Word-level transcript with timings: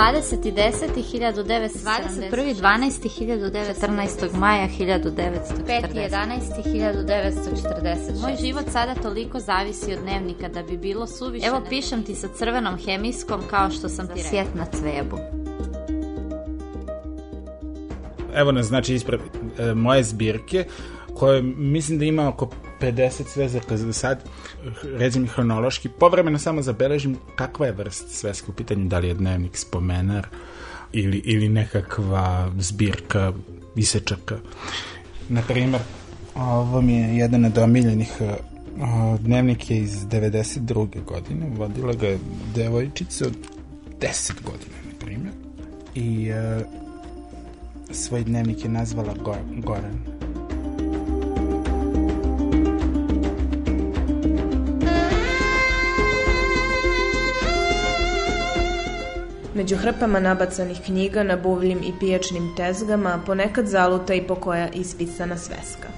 Dvadeset 0.00 0.54
deseti 0.54 1.02
1970. 1.02 2.30
21. 2.30 2.54
12. 2.54 3.08
1914. 3.20 4.38
maja 4.38 4.68
1940. 4.78 5.66
5. 5.66 5.94
11. 5.94 6.62
1940. 6.64 8.22
Moj 8.22 8.36
život 8.40 8.64
sada 8.72 8.94
toliko 8.94 9.40
zavisi 9.40 9.92
od 9.94 9.98
dnevnika 10.02 10.48
da 10.48 10.62
bi 10.62 10.76
bilo 10.76 11.06
suviše... 11.06 11.46
Evo 11.46 11.62
pišem 11.68 12.02
ti 12.02 12.14
sa 12.14 12.28
crvenom 12.38 12.78
hemijskom 12.78 13.40
kao 13.50 13.70
što 13.70 13.88
sam 13.88 14.06
ti 14.06 14.12
rekla. 14.14 14.30
Sjet 14.30 14.54
na 14.54 14.64
cvebu. 14.64 15.18
Evo 18.34 18.52
nas, 18.52 18.66
znači, 18.66 18.94
ispred 18.94 19.20
e, 19.58 19.74
moje 19.74 20.02
zbirke, 20.02 20.64
koje 21.14 21.42
mislim 21.42 21.98
da 21.98 22.04
ima 22.04 22.28
oko 22.28 22.50
50 22.80 23.24
svezaka 23.26 23.76
za 23.76 23.92
sad, 23.92 24.24
recimo 24.96 25.26
hronološki, 25.26 25.88
povremeno 25.88 26.38
samo 26.38 26.62
zabeležim 26.62 27.16
kakva 27.34 27.66
je 27.66 27.72
vrst 27.72 28.10
sveska 28.10 28.46
u 28.52 28.54
pitanju, 28.54 28.88
da 28.88 28.98
li 28.98 29.08
je 29.08 29.14
dnevnik 29.14 29.56
spomenar 29.56 30.26
ili, 30.92 31.18
ili 31.24 31.48
nekakva 31.48 32.52
zbirka 32.58 33.32
isečaka. 33.76 34.38
Na 35.28 35.42
primer, 35.48 35.80
ovo 36.34 36.80
mi 36.80 36.94
je 36.94 37.16
jedan 37.16 37.44
od 37.44 37.58
omiljenih 37.58 38.12
dnevnik 39.20 39.70
je 39.70 39.78
iz 39.78 40.06
92. 40.06 41.04
godine, 41.04 41.46
vodila 41.56 41.92
ga 41.92 42.06
je 42.06 42.18
devojčica 42.54 43.26
od 43.26 43.36
10 44.00 44.32
godina, 44.42 44.76
na 44.86 44.98
primjer. 44.98 45.32
I 45.94 46.28
e, 46.28 46.64
svoj 47.90 48.24
dnevnik 48.24 48.64
je 48.64 48.70
nazvala 48.70 49.14
Go 49.24 49.34
Goran. 49.56 50.19
Među 59.54 59.76
hrpama 59.76 60.20
nabacanih 60.20 60.80
knjiga 60.84 61.22
na 61.22 61.36
buvljim 61.36 61.78
i 61.78 61.92
pijačnim 62.00 62.54
tezgama 62.56 63.20
ponekad 63.26 63.66
zaluta 63.66 64.14
i 64.14 64.22
pokoja 64.22 64.68
ispisana 64.68 65.36
sveska. 65.36 65.88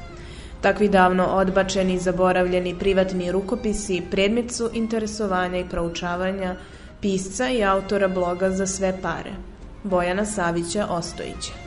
Takvi 0.60 0.88
davno 0.88 1.25
odbačeni, 1.25 1.99
zaboravljeni 1.99 2.78
privatni 2.78 3.32
rukopisi 3.32 4.03
predmet 4.10 4.53
su 4.53 4.71
interesovanja 4.72 5.59
i 5.59 5.69
proučavanja 5.69 6.56
pisca 7.00 7.50
i 7.50 7.65
autora 7.65 8.09
bloga 8.09 8.50
za 8.50 8.66
sve 8.66 8.99
pare, 9.03 9.32
Bojana 9.84 10.25
Savića 10.25 10.87
Ostojića. 10.91 11.62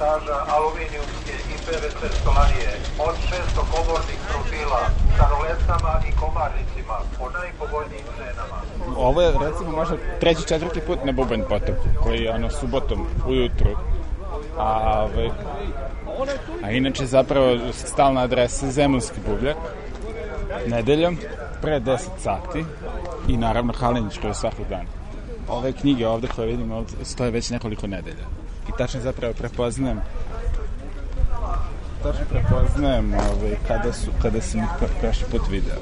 Montaža 0.00 0.36
aluminijumske 0.56 1.34
i 1.52 1.56
PVC 1.64 2.20
stolarije 2.20 2.70
od 2.98 3.14
600 3.14 3.60
kobornih 3.72 4.18
profila 4.28 4.82
sa 5.16 5.28
roletama 5.30 6.00
i 6.08 6.16
komarnicima 6.20 6.96
po 7.18 7.30
najpovoljnijim 7.30 8.06
cenama. 8.16 8.58
Ovo 8.96 9.22
je 9.22 9.32
recimo 9.32 9.70
možda 9.70 9.96
treći, 10.20 10.48
četvrti 10.48 10.80
put 10.80 10.98
na 11.04 11.12
Bubanj 11.12 11.42
potok, 11.48 11.76
koji 12.02 12.20
je 12.20 12.34
ono 12.34 12.50
subotom 12.50 13.06
ujutru. 13.28 13.70
A, 14.58 15.02
ove, 15.04 15.30
a 16.64 16.70
inače 16.70 17.06
zapravo 17.06 17.58
stalna 17.72 18.20
adresa 18.20 18.70
Zemunski 18.70 19.20
bubljak, 19.26 19.56
nedeljom, 20.66 21.18
pre 21.62 21.80
10 21.80 21.98
sati 22.18 22.64
i 23.28 23.36
naravno 23.36 23.72
Halinić 23.72 24.18
koji 24.18 24.30
je 24.30 24.34
svakog 24.34 24.66
dana. 24.68 24.88
Ove 25.48 25.72
knjige 25.72 26.08
ovde 26.08 26.28
koje 26.36 26.46
vidimo 26.46 26.84
stoje 27.02 27.30
već 27.30 27.50
nekoliko 27.50 27.86
nedelja. 27.86 28.45
Tačno 28.78 29.00
zapravo 29.00 29.34
prepoznajem 29.34 30.00
tačno 32.06 32.24
prepoznajem 32.30 33.14
ove, 33.14 33.56
kada, 33.68 33.92
su, 33.92 34.10
kada 34.22 34.40
sam 34.40 34.60
ih 34.60 34.68
prošli 35.00 35.26
put 35.30 35.42
video. 35.50 35.76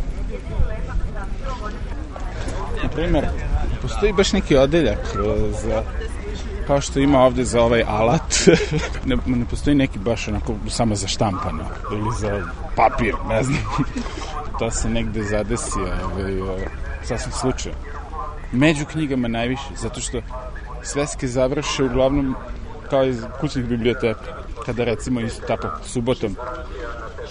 Na 2.83 2.89
primer, 2.89 3.27
postoji 3.83 4.13
baš 4.13 4.33
neki 4.33 4.57
odeljak 4.57 4.99
e, 4.99 5.51
za 5.63 5.83
kao 6.67 6.81
što 6.81 6.99
ima 6.99 7.21
ovde 7.21 7.45
za 7.45 7.63
ovaj 7.63 7.85
alat, 7.89 8.35
ne, 9.09 9.17
ne 9.27 9.45
postoji 9.51 9.77
neki 9.77 9.99
baš 9.99 10.29
onako 10.29 10.55
samo 10.69 10.95
za 10.95 11.07
štampano 11.07 11.65
ili 11.93 12.11
za 12.21 12.43
papir, 12.77 13.15
ne 13.29 13.43
znam. 13.43 13.59
to 14.59 14.71
se 14.71 14.89
negde 14.89 15.23
zadesi, 15.25 15.81
ovaj, 15.81 16.63
e, 16.63 16.69
sasvim 17.03 17.33
slučajno. 17.33 17.79
Među 18.53 18.85
knjigama 18.87 19.29
najviše, 19.29 19.69
zato 19.77 20.01
što 20.01 20.21
sveske 20.83 21.29
završe 21.29 21.85
uglavnom 21.85 22.37
kao 22.91 23.05
iz 23.05 23.23
kućnih 23.41 23.65
biblioteka. 23.65 24.21
Kada 24.67 24.85
recimo 24.85 25.21
isto 25.21 25.47
tako 25.47 25.69
subotom 25.83 26.37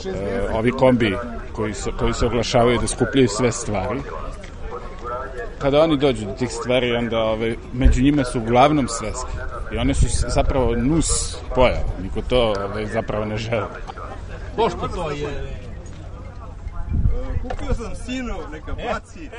e, 0.06 0.42
ovi 0.54 0.72
kombi 0.72 1.18
koji 1.52 1.74
se, 1.74 1.92
koji 2.00 2.14
se 2.14 2.26
oglašavaju 2.26 2.80
da 2.80 2.88
skupljaju 2.88 3.28
sve 3.28 3.52
stvari, 3.52 4.02
kada 5.64 5.82
oni 5.82 5.98
dođu 5.98 6.26
do 6.26 6.32
tih 6.32 6.52
stvari, 6.52 6.96
onda 6.96 7.20
ove, 7.20 7.56
među 7.74 8.02
njima 8.02 8.24
su 8.24 8.40
uglavnom 8.40 8.88
sveske. 8.88 9.32
I 9.74 9.78
one 9.78 9.94
su 9.94 10.06
zapravo 10.28 10.76
nus 10.76 11.38
pojava. 11.56 11.84
Niko 12.02 12.22
to 12.22 12.54
ove, 12.66 12.86
zapravo 12.86 13.26
ne 13.26 13.38
žele. 13.38 13.68
Pošto 14.56 14.88
to 14.88 15.12
je... 15.12 15.60
Kupio 17.42 17.74
sam 17.74 17.96
sinu, 17.96 18.34
neka 18.52 18.74
baci. 18.74 19.30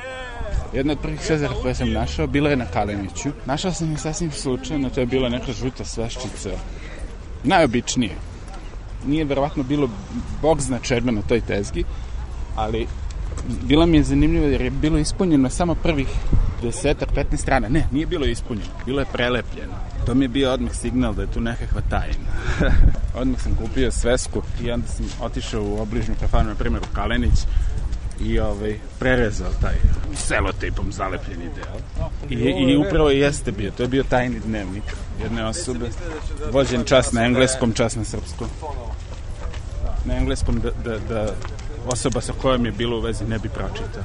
Jedna 0.73 0.93
od 0.93 0.99
prvih 0.99 1.21
svezara 1.21 1.53
koje 1.61 1.75
sam 1.75 1.91
našao 1.91 2.27
bila 2.27 2.49
je 2.49 2.55
na 2.55 2.65
Kaleniću. 2.65 3.29
Našao 3.45 3.71
sam 3.71 3.91
je 3.91 3.97
sasvim 3.97 4.31
slučajno, 4.31 4.89
to 4.89 4.99
je 4.99 5.05
bila 5.05 5.29
neka 5.29 5.53
žuta 5.53 5.85
sveščica. 5.85 6.49
Najobičnije. 7.43 8.15
Nije 9.07 9.25
verovatno 9.25 9.63
bilo 9.63 9.89
bog 10.41 10.61
zna 10.61 10.79
čega 10.79 11.11
na 11.11 11.21
toj 11.21 11.41
tezgi, 11.41 11.83
ali 12.55 12.87
bila 13.63 13.85
mi 13.85 13.97
je 13.97 14.03
zanimljiva 14.03 14.45
jer 14.45 14.61
je 14.61 14.71
bilo 14.71 14.97
ispunjeno 14.97 15.49
samo 15.49 15.75
prvih 15.75 16.07
desetak, 16.61 17.09
15 17.15 17.37
strana. 17.37 17.69
Ne, 17.69 17.87
nije 17.91 18.05
bilo 18.05 18.25
ispunjeno, 18.25 18.69
bilo 18.85 18.99
je 18.99 19.05
prelepljeno. 19.13 19.73
To 20.05 20.13
mi 20.13 20.25
je 20.25 20.29
bio 20.29 20.51
odmah 20.51 20.73
signal 20.73 21.13
da 21.13 21.21
je 21.21 21.31
tu 21.31 21.41
nekakva 21.41 21.81
tajna. 21.89 22.29
odmah 23.21 23.41
sam 23.41 23.55
kupio 23.55 23.91
svesku 23.91 24.41
i 24.63 24.71
onda 24.71 24.87
sam 24.87 25.05
otišao 25.21 25.63
u 25.63 25.81
obližnju 25.81 26.15
kafanu, 26.19 26.49
na 26.49 26.55
primjer 26.55 26.83
u 26.83 26.95
Kalenić, 26.95 27.39
i 28.19 28.39
ovaj, 28.39 28.79
prerezao 28.99 29.51
taj 29.61 29.75
selotejpom 30.15 30.91
zalepljeni 30.91 31.49
deo. 31.55 32.09
I, 32.29 32.35
I 32.35 32.77
upravo 32.77 33.09
jeste 33.09 33.51
bio, 33.51 33.71
to 33.71 33.83
je 33.83 33.89
bio 33.89 34.03
tajni 34.03 34.39
dnevnik 34.39 34.83
jedne 35.23 35.45
osobe, 35.45 35.89
vođen 36.51 36.83
čas 36.83 37.11
na 37.11 37.25
engleskom, 37.25 37.73
čas 37.73 37.95
na 37.95 38.03
srpskom. 38.03 38.47
Na 40.05 40.17
engleskom 40.17 40.59
da, 40.59 40.71
da, 40.83 40.99
da 40.99 41.33
osoba 41.87 42.21
sa 42.21 42.33
kojom 42.41 42.65
je 42.65 42.71
bilo 42.71 42.97
u 42.97 43.01
vezi 43.01 43.25
ne 43.25 43.39
bi 43.39 43.49
pročitao. 43.49 44.03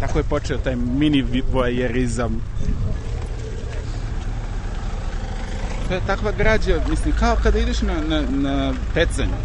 Tako 0.00 0.18
je 0.18 0.24
počeo 0.24 0.58
taj 0.58 0.76
mini 0.76 1.42
voajerizam. 1.52 2.42
To 5.88 5.94
je 5.94 6.00
takva 6.06 6.32
građa, 6.32 6.80
mislim, 6.90 7.14
kao 7.18 7.36
kada 7.42 7.58
ideš 7.58 7.82
na, 7.82 7.94
na, 8.08 8.22
na 8.30 8.74
pecanje. 8.94 9.38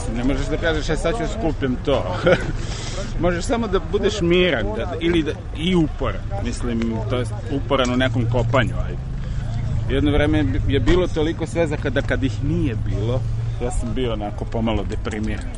Mislim, 0.00 0.16
ne 0.16 0.24
možeš 0.24 0.46
da 0.46 0.56
kažeš, 0.56 0.88
ja 0.88 0.96
sad 0.96 1.16
ću 1.16 1.24
skupljam 1.38 1.76
to. 1.84 2.16
možeš 3.24 3.44
samo 3.44 3.66
da 3.66 3.78
budeš 3.92 4.20
miran, 4.20 4.66
da, 4.76 4.94
ili 5.00 5.22
da, 5.22 5.32
i 5.56 5.74
uporan. 5.74 6.20
Mislim, 6.44 6.96
to 7.10 7.16
je 7.16 7.24
uporan 7.50 7.90
u 7.90 7.96
nekom 7.96 8.26
kopanju, 8.32 8.74
ajde. 8.86 8.98
Jedno 9.90 10.10
vreme 10.10 10.44
je 10.68 10.80
bilo 10.80 11.06
toliko 11.06 11.46
svezaka 11.46 11.90
da 11.90 12.02
kad 12.02 12.24
ih 12.24 12.44
nije 12.44 12.76
bilo, 12.86 13.20
ja 13.62 13.70
sam 13.70 13.94
bio 13.94 14.12
onako 14.12 14.44
pomalo 14.44 14.84
deprimiran. 14.84 15.50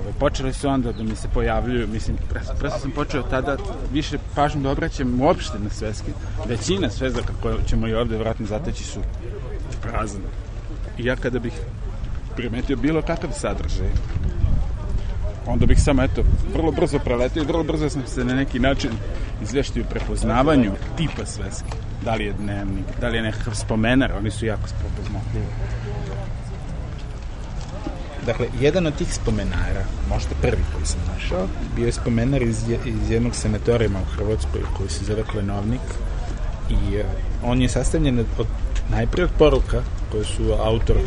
Ove, 0.00 0.12
počeli 0.18 0.52
su 0.52 0.68
onda 0.68 0.92
da 0.92 1.02
mi 1.02 1.16
se 1.16 1.28
pojavljuju, 1.34 1.88
mislim, 1.88 2.16
prosto 2.28 2.78
sam 2.78 2.90
počeo 2.90 3.22
tada 3.22 3.56
više 3.92 4.18
pažnju 4.34 4.62
da 4.62 4.70
obraćam 4.70 5.20
uopšte 5.20 5.58
na 5.58 5.70
sveske. 5.70 6.12
Većina 6.48 6.90
svezaka 6.90 7.32
koje 7.42 7.56
ćemo 7.66 7.88
i 7.88 7.94
ovde 7.94 8.18
vratno 8.18 8.46
zateći 8.46 8.84
su 8.84 9.00
prazne. 9.82 10.24
I 10.98 11.04
ja 11.04 11.16
kada 11.16 11.38
bih 11.38 11.52
primetio 12.36 12.76
bilo 12.76 13.02
kakav 13.02 13.30
sadržaj, 13.32 13.90
onda 15.46 15.66
bih 15.66 15.82
samo, 15.82 16.02
eto, 16.02 16.22
vrlo 16.52 16.72
brzo 16.72 16.98
preletio 16.98 17.42
i 17.42 17.46
vrlo 17.46 17.64
brzo 17.64 17.88
sam 17.88 18.02
se 18.06 18.24
na 18.24 18.34
neki 18.34 18.58
način 18.58 18.90
izveštio 19.42 19.84
prepoznavanju 19.90 20.72
tipa 20.96 21.26
sveske. 21.26 21.76
Da 22.04 22.14
li 22.14 22.24
je 22.24 22.32
dnevnik, 22.32 22.84
da 23.00 23.08
li 23.08 23.16
je 23.16 23.22
nekakav 23.22 23.54
spomenar, 23.54 24.12
oni 24.12 24.30
su 24.30 24.46
jako 24.46 24.68
prepoznatljivi. 24.78 25.46
Dakle, 28.26 28.46
jedan 28.60 28.86
od 28.86 28.96
tih 28.96 29.14
spomenara, 29.14 29.84
možda 30.08 30.30
prvi 30.42 30.62
koji 30.74 30.86
sam 30.86 31.00
našao, 31.14 31.48
bio 31.76 31.86
je 31.86 31.92
spomenar 31.92 32.42
iz, 32.42 32.68
iz 32.84 33.10
jednog 33.10 33.34
senatorima 33.34 33.98
u 33.98 34.16
Hrvatskoj 34.16 34.60
koji 34.76 34.88
se 34.88 35.04
zove 35.04 35.22
Klenovnik 35.22 35.80
i 36.70 36.74
uh, 36.74 37.06
on 37.44 37.62
je 37.62 37.68
sastavljen 37.68 38.18
od 38.18 38.46
najprije 38.90 39.24
od 39.24 39.30
poruka 39.38 39.82
koje 40.16 40.24
su 40.24 40.52
autorku 40.60 41.02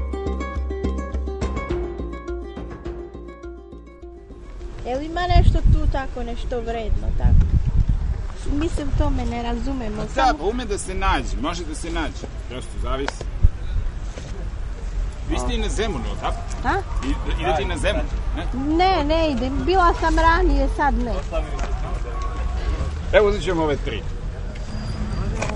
Jel 4.85 5.01
ima 5.01 5.21
nešto 5.37 5.59
tu 5.73 5.91
tako, 5.91 6.23
nešto 6.23 6.59
vredno, 6.59 7.07
tako? 7.17 7.53
Mislim, 8.51 8.87
to 8.97 9.09
me 9.09 9.25
ne 9.25 9.43
razumemo. 9.43 10.01
Da, 10.15 10.25
samo... 10.25 10.49
ume 10.49 10.65
da 10.65 10.77
se 10.77 10.93
nađe, 10.93 11.37
može 11.41 11.63
da 11.65 11.75
se 11.75 11.91
nađe. 11.91 12.27
Prosto 12.49 12.71
zavisi. 12.81 13.23
Vi 15.29 15.39
ste 15.39 15.55
i 15.55 15.57
na 15.57 15.69
Zemunu, 15.69 16.05
tako? 16.21 16.37
A? 16.63 16.73
I, 17.07 17.41
idete 17.41 17.61
i 17.61 17.65
na 17.65 17.77
Zemun, 17.77 18.05
ne? 18.77 19.03
Ne, 19.05 19.31
idem. 19.31 19.65
Bila 19.65 19.93
sam 19.99 20.15
ranije, 20.17 20.67
sad 20.77 20.93
ne. 20.93 21.13
Evo 23.13 23.29
uzet 23.29 23.43
ćemo 23.43 23.63
ove 23.63 23.77
tri. 23.77 24.01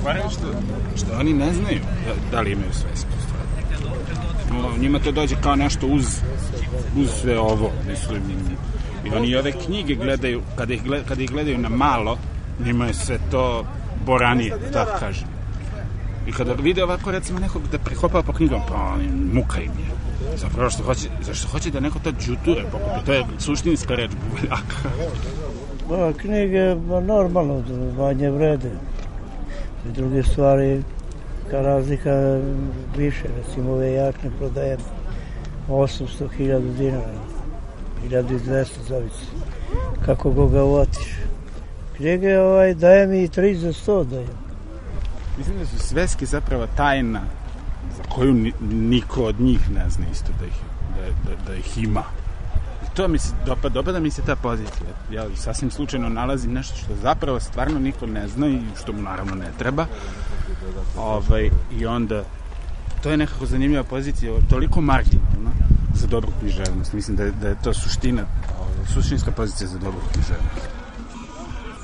Barem 0.03 0.29
što, 0.29 0.47
što 0.95 1.19
oni 1.19 1.33
ne 1.33 1.53
znaju 1.53 1.79
da, 1.79 2.31
da 2.31 2.41
li 2.41 2.51
imaju 2.51 2.73
svesku 2.73 3.11
stvari. 3.25 4.79
Njima 4.79 4.99
to 4.99 5.11
dođe 5.11 5.35
kao 5.43 5.55
nešto 5.55 5.87
uz, 5.87 6.05
uz 6.97 7.09
sve 7.21 7.39
ovo, 7.39 7.71
mislim. 7.89 8.21
I 9.05 9.09
oni 9.09 9.35
ove 9.35 9.51
knjige 9.51 9.95
gledaju, 9.95 10.41
kada 10.55 10.73
ih, 10.73 10.83
gled, 10.83 11.07
kada 11.07 11.23
ih 11.23 11.31
gledaju 11.31 11.57
na 11.57 11.69
malo, 11.69 12.17
njima 12.65 12.85
je 12.85 12.93
sve 12.93 13.19
to 13.31 13.65
boranije, 14.05 14.71
tako 14.73 14.99
kažem. 14.99 15.27
I 16.27 16.31
kada 16.31 16.53
vide 16.53 16.83
ovako, 16.83 17.11
recimo, 17.11 17.39
nekog 17.39 17.61
da 17.71 17.77
prihopava 17.77 18.23
po 18.23 18.33
knjigom, 18.33 18.61
pa 18.67 18.95
muka 19.33 19.61
im 19.61 19.71
je. 19.79 19.96
Zapravo 20.37 20.69
što 20.69 20.83
hoće, 20.83 21.09
zašto 21.21 21.47
hoće 21.47 21.71
da 21.71 21.79
neko 21.79 21.99
to 21.99 22.11
džuture 22.11 22.63
pokupi, 22.71 23.05
to 23.05 23.13
je 23.13 23.25
suštinska 23.39 23.95
reč 23.95 24.11
bubeljaka. 24.11 24.89
Ba, 25.89 26.13
knjige, 26.13 26.75
ba, 26.75 26.99
normalno, 26.99 27.63
manje 27.97 28.29
vrede. 28.31 28.71
I 29.89 29.91
druge 29.91 30.23
stvari, 30.23 30.83
ka 31.51 31.61
razlika 31.61 32.39
više, 32.97 33.23
recimo 33.37 33.71
ove 33.71 33.93
jakne 33.93 34.31
prodajem 34.39 34.79
800.000 35.69 36.77
dinara, 36.77 37.13
1200 38.09 38.65
zavisi, 38.89 39.25
kako 40.05 40.31
go 40.31 40.47
ga 40.47 40.63
uotiš. 40.63 41.17
Knjige 41.95 42.39
ovaj, 42.39 42.73
daje 42.73 43.07
mi 43.07 43.23
i 43.23 43.27
3 43.27 43.55
za 43.55 43.73
100 43.73 44.05
daje. 44.05 44.27
Mislim 45.37 45.59
da 45.59 45.65
su 45.65 45.79
sveske 45.79 46.25
zapravo 46.25 46.67
tajna 46.77 47.21
koju 48.09 48.33
ni, 48.33 48.53
niko 48.61 49.23
od 49.23 49.39
njih 49.39 49.71
ne 49.71 49.89
zna 49.89 50.05
isto 50.11 50.31
da 50.39 50.45
ih, 50.45 50.53
da, 50.95 51.29
da, 51.29 51.43
da 51.47 51.55
ih 51.55 51.77
ima. 51.77 52.03
I 52.83 52.95
to 52.95 53.07
mi 53.07 53.19
se 53.19 53.33
dopada, 53.45 53.73
dopada 53.73 53.99
mi 53.99 54.11
se 54.11 54.21
ta 54.21 54.35
pozicija. 54.35 54.89
Ja 55.11 55.25
sasvim 55.35 55.71
slučajno 55.71 56.09
nalazim 56.09 56.53
nešto 56.53 56.77
što 56.77 56.95
zapravo 57.01 57.39
stvarno 57.39 57.79
niko 57.79 58.05
ne 58.05 58.27
zna 58.27 58.47
i 58.47 58.59
što 58.81 58.93
mu 58.93 59.01
naravno 59.01 59.35
ne 59.35 59.51
treba. 59.57 59.85
Ovaj, 60.97 61.49
I 61.79 61.85
onda 61.85 62.23
to 63.03 63.11
je 63.11 63.17
nekako 63.17 63.45
zanimljiva 63.45 63.83
pozicija, 63.83 64.33
toliko 64.49 64.81
marginalna 64.81 65.51
za 65.93 66.07
dobru 66.07 66.31
književnost. 66.39 66.93
Mislim 66.93 67.17
da 67.17 67.23
je, 67.23 67.31
da 67.31 67.47
je 67.47 67.61
to 67.63 67.73
suština, 67.73 68.23
ovaj, 68.59 68.87
suštinska 68.93 69.31
pozicija 69.31 69.67
za 69.67 69.77
dobru 69.77 70.01
književnost. 70.13 70.76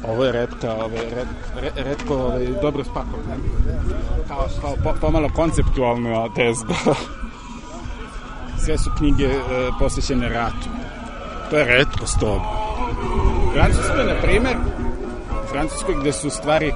Ovo 0.07 0.25
je 0.25 0.31
redka, 0.31 0.73
ovo 0.73 0.95
je 0.95 1.09
red, 1.15 1.27
red, 1.61 1.73
redko 1.85 2.15
ovaj, 2.15 2.47
dobro 2.61 2.83
spakovano. 2.83 3.43
Kao, 4.27 4.47
kao 4.61 4.75
po, 4.83 4.93
pomalo 5.01 5.29
konceptualno 5.35 6.29
tezda. 6.35 6.73
Sve 8.65 8.77
su 8.77 8.91
knjige 8.97 9.25
e, 9.25 9.39
posvećene 9.79 10.29
ratu. 10.29 10.69
To 11.49 11.57
je 11.57 11.65
redko 11.65 12.05
toga. 12.19 12.41
Francuskoj, 13.53 14.05
na 14.05 14.21
primer, 14.21 14.55
u 15.43 15.47
Francuskoj 15.47 15.95
gde 16.01 16.11
su 16.11 16.29
stvari 16.29 16.73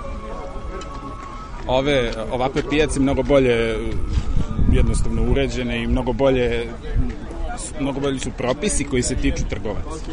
ove 1.67 2.13
ovakve 2.31 2.61
pijace 2.69 2.99
mnogo 2.99 3.23
bolje 3.23 3.77
jednostavno 4.71 5.21
uređene 5.31 5.83
i 5.83 5.87
mnogo 5.87 6.13
bolje 6.13 6.67
mnogo 7.79 7.99
bolji 7.99 8.19
su 8.19 8.31
propisi 8.37 8.83
koji 8.83 9.03
se 9.03 9.15
tiču 9.15 9.43
trgovaca. 9.49 10.11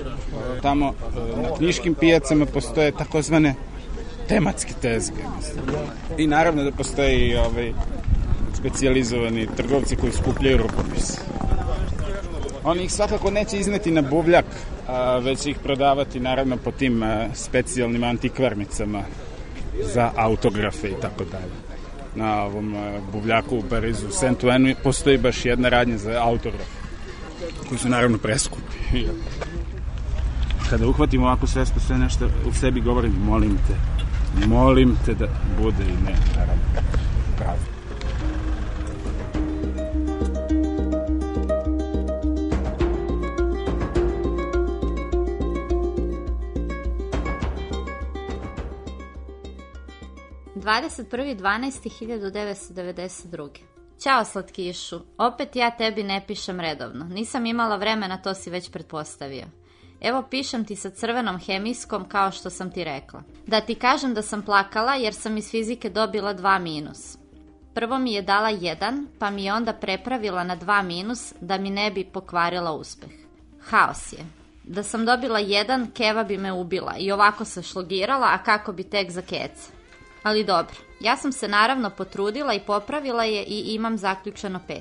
Tamo 0.62 0.94
na 1.42 1.56
knjiškim 1.56 1.94
pijacama 1.94 2.46
postoje 2.46 2.92
takozvane 2.92 3.54
tematske 4.28 4.72
tezge. 4.82 5.22
I 6.18 6.26
naravno 6.26 6.62
da 6.62 6.70
postoje 6.70 7.28
i 7.28 7.36
ovaj, 7.36 7.72
specializovani 8.54 9.48
trgovci 9.56 9.96
koji 9.96 10.12
skupljaju 10.12 10.56
rukopise. 10.56 11.20
Oni 12.64 12.84
ih 12.84 12.92
svakako 12.92 13.30
neće 13.30 13.58
izneti 13.58 13.90
na 13.90 14.02
buvljak, 14.02 14.44
a, 14.88 15.18
već 15.18 15.46
ih 15.46 15.58
prodavati 15.58 16.20
naravno 16.20 16.56
po 16.56 16.70
tim 16.70 17.02
a, 17.02 17.26
specijalnim 17.34 18.04
antikvarnicama 18.04 19.02
za 19.94 20.10
autografe 20.16 20.88
i 20.88 20.94
tako 21.02 21.24
dalje. 21.24 21.54
Na 22.14 22.42
ovom 22.42 22.76
a, 22.76 22.98
buvljaku 23.12 23.56
u 23.56 23.62
Parizu, 23.70 24.06
Saint-Ouen, 24.06 24.74
postoji 24.82 25.18
baš 25.18 25.44
jedna 25.44 25.68
radnja 25.68 25.98
za 25.98 26.22
autografe 26.22 26.83
koji 27.68 27.78
su 27.78 27.88
naravno 27.88 28.18
preskupi. 28.18 29.06
Kada 30.70 30.88
uhvatimo 30.88 31.26
ovako 31.26 31.46
sve, 31.46 31.66
sve 31.66 31.98
nešto 31.98 32.28
u 32.48 32.52
sebi 32.52 32.80
govorim, 32.80 33.12
molim 33.12 33.58
te, 33.68 33.74
molim 34.46 34.96
te 35.06 35.14
da 35.14 35.26
bude 35.62 35.84
i 35.84 36.04
ne, 36.04 36.16
naravno, 36.36 36.62
pravo. 37.36 37.58
Dvadeset 50.54 51.10
prvi 51.10 51.36
12.1992. 51.36 53.73
Ćao 54.04 54.24
slatkišu, 54.24 55.00
opet 55.18 55.56
ja 55.56 55.70
tebi 55.70 56.02
ne 56.02 56.24
pišem 56.26 56.60
redovno. 56.60 57.04
Nisam 57.04 57.46
imala 57.46 57.76
vremena, 57.76 58.22
to 58.22 58.34
si 58.34 58.50
već 58.50 58.70
pretpostavio. 58.70 59.46
Evo 60.00 60.22
pišem 60.30 60.64
ti 60.64 60.76
sa 60.76 60.90
crvenom 60.90 61.38
hemijskom 61.38 62.08
kao 62.08 62.30
što 62.30 62.50
sam 62.50 62.70
ti 62.70 62.84
rekla. 62.84 63.22
Da 63.46 63.60
ti 63.60 63.74
kažem 63.74 64.14
da 64.14 64.22
sam 64.22 64.42
plakala 64.42 64.94
jer 64.94 65.14
sam 65.14 65.36
iz 65.36 65.50
fizike 65.50 65.90
dobila 65.90 66.34
2 66.34 66.58
minus. 66.58 67.18
Prvo 67.74 67.98
mi 67.98 68.12
je 68.12 68.22
dala 68.22 68.48
1, 68.50 69.06
pa 69.18 69.30
mi 69.30 69.44
je 69.44 69.54
onda 69.54 69.72
prepravila 69.72 70.44
na 70.44 70.56
2 70.56 70.82
minus 70.82 71.32
da 71.40 71.58
mi 71.58 71.70
ne 71.70 71.90
bi 71.90 72.04
pokvarila 72.04 72.72
uspeh. 72.72 73.10
Haos 73.60 74.12
je. 74.12 74.26
Da 74.64 74.82
sam 74.82 75.04
dobila 75.04 75.40
1, 75.40 75.90
Keva 75.92 76.24
bi 76.24 76.38
me 76.38 76.52
ubila 76.52 76.94
i 76.98 77.12
ovako 77.12 77.44
se 77.44 77.62
šlogirala, 77.62 78.26
a 78.30 78.38
kako 78.38 78.72
bi 78.72 78.82
tek 78.82 79.10
za 79.10 79.22
keca. 79.22 79.83
Ali 80.24 80.44
dobro, 80.44 80.76
ja 81.00 81.16
sam 81.16 81.32
se 81.32 81.48
naravno 81.48 81.90
potrudila 81.90 82.54
i 82.54 82.60
popravila 82.60 83.24
je 83.24 83.44
i 83.44 83.74
imam 83.74 83.98
zaključeno 83.98 84.60
5. 84.68 84.80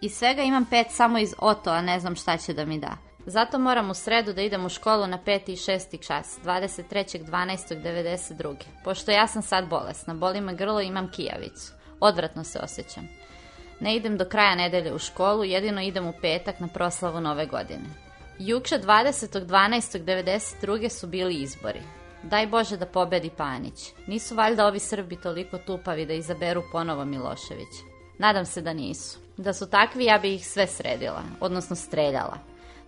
Iz 0.00 0.12
svega 0.12 0.42
imam 0.42 0.66
5 0.70 0.84
samo 0.90 1.18
iz 1.18 1.34
Oto, 1.38 1.70
a 1.70 1.82
ne 1.82 2.00
znam 2.00 2.16
šta 2.16 2.36
će 2.36 2.52
da 2.52 2.64
mi 2.64 2.78
da. 2.78 2.96
Zato 3.26 3.58
moram 3.58 3.90
u 3.90 3.94
sredu 3.94 4.32
da 4.32 4.42
idem 4.42 4.66
u 4.66 4.68
školu 4.68 5.06
na 5.06 5.18
5. 5.26 5.52
i 5.52 5.56
6. 5.56 6.06
čas, 6.06 6.38
23.12.92. 6.44 8.54
Pošto 8.84 9.10
ja 9.10 9.26
sam 9.26 9.42
sad 9.42 9.68
bolesna, 9.68 10.14
boli 10.14 10.40
me 10.40 10.54
grlo 10.54 10.80
i 10.80 10.86
imam 10.86 11.10
kijavicu. 11.10 11.72
Odvratno 12.00 12.44
se 12.44 12.58
osjećam. 12.62 13.08
Ne 13.80 13.96
idem 13.96 14.16
do 14.16 14.24
kraja 14.24 14.54
nedelje 14.54 14.94
u 14.94 14.98
školu, 14.98 15.44
jedino 15.44 15.82
idem 15.82 16.06
u 16.06 16.12
petak 16.20 16.60
na 16.60 16.68
proslavu 16.68 17.20
nove 17.20 17.46
godine. 17.46 17.84
Juče 18.38 18.78
20.12.92. 18.78 20.88
su 20.88 21.06
bili 21.06 21.34
izbori. 21.34 21.97
Daj 22.22 22.46
Bože 22.46 22.76
da 22.76 22.86
pobedi 22.86 23.30
Panić. 23.30 23.92
Nisu 24.06 24.34
valjda 24.34 24.66
ovi 24.66 24.78
Srbi 24.78 25.16
toliko 25.16 25.58
tupavi 25.58 26.06
da 26.06 26.14
izaberu 26.14 26.62
ponovo 26.72 27.04
Milošević. 27.04 27.74
Nadam 28.18 28.44
se 28.44 28.62
da 28.62 28.72
nisu. 28.72 29.18
Da 29.36 29.52
su 29.52 29.70
takvi, 29.70 30.04
ja 30.04 30.18
bi 30.18 30.34
ih 30.34 30.48
sve 30.48 30.66
sredila, 30.66 31.22
odnosno 31.40 31.76
streljala. 31.76 32.38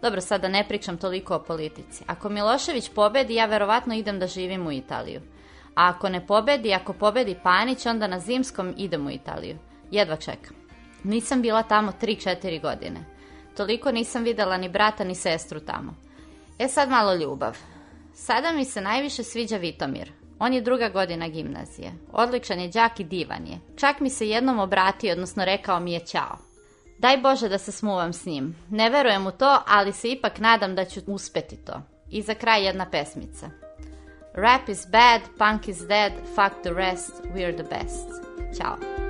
Dobro, 0.03 0.21
sada 0.21 0.49
ne 0.49 0.65
pričam 0.69 0.97
toliko 0.97 1.35
o 1.35 1.43
politici. 1.43 2.05
Ako 2.07 2.29
Milošević 2.29 2.91
pobedi, 2.95 3.35
ja 3.35 3.47
verovatno 3.47 3.95
idem 3.95 4.19
da 4.19 4.27
živim 4.27 4.67
u 4.67 4.73
Italiju. 4.73 5.21
A 5.75 5.89
ako 5.89 6.09
ne 6.09 6.27
pobedi, 6.27 6.75
ako 6.75 6.93
pobedi 6.93 7.37
Panić, 7.43 7.87
onda 7.87 8.07
na 8.07 8.19
zimskom 8.19 8.75
idem 8.77 9.07
u 9.07 9.11
Italiju. 9.11 9.59
Jedva 9.91 10.17
čekam. 10.17 10.57
Nisam 11.05 11.43
bila 11.43 11.63
tamo 11.63 11.93
3-4 12.01 12.63
godine. 12.63 13.05
Toliko 13.57 13.93
nisam 13.93 14.25
videla 14.25 14.57
ni 14.57 14.69
brata 14.69 15.05
ni 15.05 15.15
sestru 15.15 15.61
tamo. 15.61 15.95
E 16.59 16.69
sad 16.69 16.89
malo 16.89 17.15
ljubav. 17.15 17.57
Sada 18.15 18.53
mi 18.53 18.65
se 18.65 18.81
najviše 18.81 19.25
sviđa 19.25 19.57
Vitomir. 19.57 20.13
On 20.39 20.53
je 20.55 20.61
druga 20.61 20.89
godina 20.89 21.29
gimnazije. 21.29 21.93
Odličan 22.13 22.61
je 22.61 22.69
đak 22.69 23.01
i 23.01 23.05
divan 23.05 23.47
je. 23.47 23.59
Čak 23.77 24.01
mi 24.01 24.11
se 24.11 24.29
jednom 24.29 24.59
obratio, 24.59 25.13
odnosno 25.13 25.45
rekao 25.45 25.81
mi 25.81 25.93
je 25.93 26.01
ćao. 26.01 26.39
Daj 26.99 27.17
Bože 27.17 27.49
da 27.49 27.59
se 27.59 27.73
smuvam 27.73 28.13
s 28.13 28.27
njim. 28.27 28.57
Ne 28.71 28.91
verujem 28.91 29.27
u 29.27 29.31
to, 29.31 29.63
ali 29.67 29.93
se 29.93 30.09
ipak 30.09 30.39
nadam 30.39 30.75
da 30.75 30.85
ću 30.85 31.01
uspeti 31.07 31.57
to. 31.57 31.83
I 32.11 32.23
za 32.23 32.35
kraj 32.35 32.65
jedna 32.65 32.91
pesmica. 32.91 33.51
Rap 34.35 34.69
is 34.69 34.87
bad, 34.87 35.21
punk 35.39 35.69
is 35.69 35.79
dead, 35.79 36.13
fuck 36.35 36.63
the 36.63 36.73
rest, 36.73 37.13
we're 37.35 37.55
the 37.55 37.77
best. 37.77 38.09
Ćao. 38.59 39.10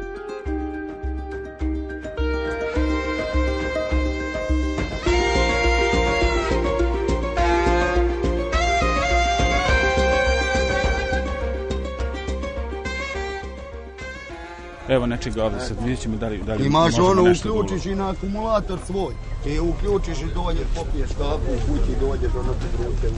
Evo 14.90 15.06
nečega 15.06 15.44
ovdje 15.44 15.60
sad, 15.60 15.76
vidjet 15.80 16.00
ćemo 16.00 16.16
da 16.16 16.28
li, 16.28 16.38
da 16.46 16.54
li 16.54 16.66
Imaš 16.66 16.98
ono, 16.98 17.22
da 17.22 17.30
uključiš 17.30 17.86
i 17.86 17.94
na 17.94 18.10
akumulator 18.10 18.78
svoj. 18.86 19.14
I 19.46 19.60
uključiš 19.60 20.18
i 20.18 20.34
dođeš, 20.34 20.66
popiješ 20.74 21.10
kafu 21.10 21.50
u 21.54 21.58
kući, 21.66 21.92
dođeš 22.00 22.34
ono 22.34 22.52
ti 22.52 22.66
vruće. 22.78 23.14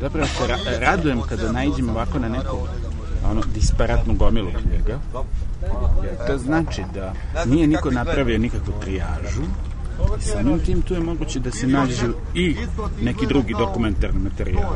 Zapravo 0.00 0.26
se 0.26 0.46
ra 0.46 0.56
radujem 0.78 1.20
kada 1.20 1.52
najđem 1.52 1.88
ovako 1.88 2.18
na 2.18 2.28
neku 2.28 2.56
ono, 3.30 3.42
disparatnu 3.54 4.14
gomilu 4.14 4.50
knjiga. 4.50 4.98
Jer 6.04 6.26
to 6.26 6.38
znači 6.38 6.82
da 6.94 7.12
nije 7.46 7.66
niko 7.66 7.90
napravio 7.90 8.38
nikakvu 8.38 8.72
trijažu, 8.80 9.42
samim 10.20 10.60
tim 10.60 10.82
tu 10.82 10.94
je 10.94 11.00
moguće 11.00 11.40
da 11.40 11.50
se 11.50 11.66
nađu 11.66 12.14
i 12.34 12.56
neki 13.02 13.26
drugi 13.26 13.54
dokumentarni 13.58 14.20
materijal. 14.20 14.74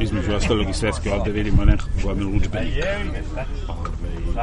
Između 0.00 0.34
ostalog 0.34 0.68
i 0.68 0.74
svetske 0.74 1.12
ovde 1.12 1.30
vidimo 1.30 1.64
nekakvu 1.64 1.92
gomilu 2.02 2.36
učbenika. 2.36 2.86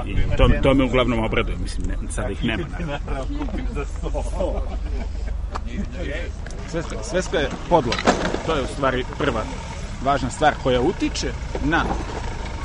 I 0.05 0.15
to, 0.37 0.49
to 0.63 0.73
me 0.73 0.83
uglavnom 0.83 1.23
obraduje, 1.23 1.57
mislim, 1.57 1.87
ne, 1.87 2.11
sada 2.11 2.29
ih 2.29 2.43
nema. 2.43 2.63
Sveska, 6.71 6.95
sveska 7.03 7.37
je 7.37 7.49
podloga. 7.69 7.97
To 8.45 8.55
je 8.55 8.63
u 8.63 8.67
stvari 8.67 9.05
prva 9.17 9.43
važna 10.03 10.29
stvar 10.29 10.53
koja 10.63 10.81
utiče 10.81 11.31
na 11.63 11.83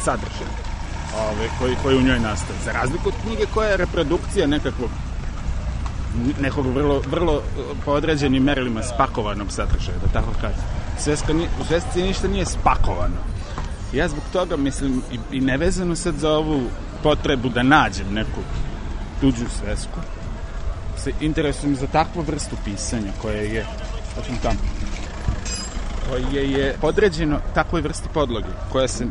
sadržaj 0.04 0.64
ove, 1.18 1.48
koji, 1.58 1.76
koji 1.82 1.96
u 1.96 2.02
njoj 2.02 2.20
nastaje. 2.20 2.58
Za 2.64 2.72
razliku 2.72 3.08
od 3.08 3.14
knjige 3.22 3.46
koja 3.54 3.68
je 3.68 3.76
reprodukcija 3.76 4.46
nekakvog 4.46 4.90
nekog 6.40 6.66
vrlo, 6.66 7.02
vrlo 7.06 7.42
po 7.84 7.90
određenim 7.90 8.42
merilima 8.42 8.82
spakovanog 8.82 9.52
sadržaja, 9.52 9.98
da 9.98 10.20
tako 10.20 10.30
kažem. 10.40 10.64
Sveska, 10.98 11.32
u 11.60 11.64
svesci 11.64 12.02
ništa 12.02 12.28
nije 12.28 12.44
spakovano. 12.44 13.16
Ja 13.92 14.08
zbog 14.08 14.22
toga 14.32 14.56
mislim 14.56 15.02
i, 15.12 15.36
i 15.36 15.40
nevezano 15.40 15.96
sad 15.96 16.14
za 16.14 16.30
ovu 16.30 16.62
potrebu 17.02 17.48
da 17.48 17.62
nađem 17.62 18.06
neku 18.12 18.40
tuđu 19.20 19.44
svesku, 19.60 20.00
se 20.96 21.12
interesujem 21.20 21.76
za 21.76 21.86
takvu 21.86 22.22
vrstu 22.22 22.56
pisanja 22.64 23.12
koje 23.22 23.54
je, 23.54 23.66
tačno 24.14 24.34
tamo, 24.42 24.58
koje 26.08 26.50
je 26.50 26.76
podređeno 26.80 27.38
takvoj 27.54 27.80
vrsti 27.80 28.08
podloge, 28.14 28.48
koja 28.72 28.88
se 28.88 29.06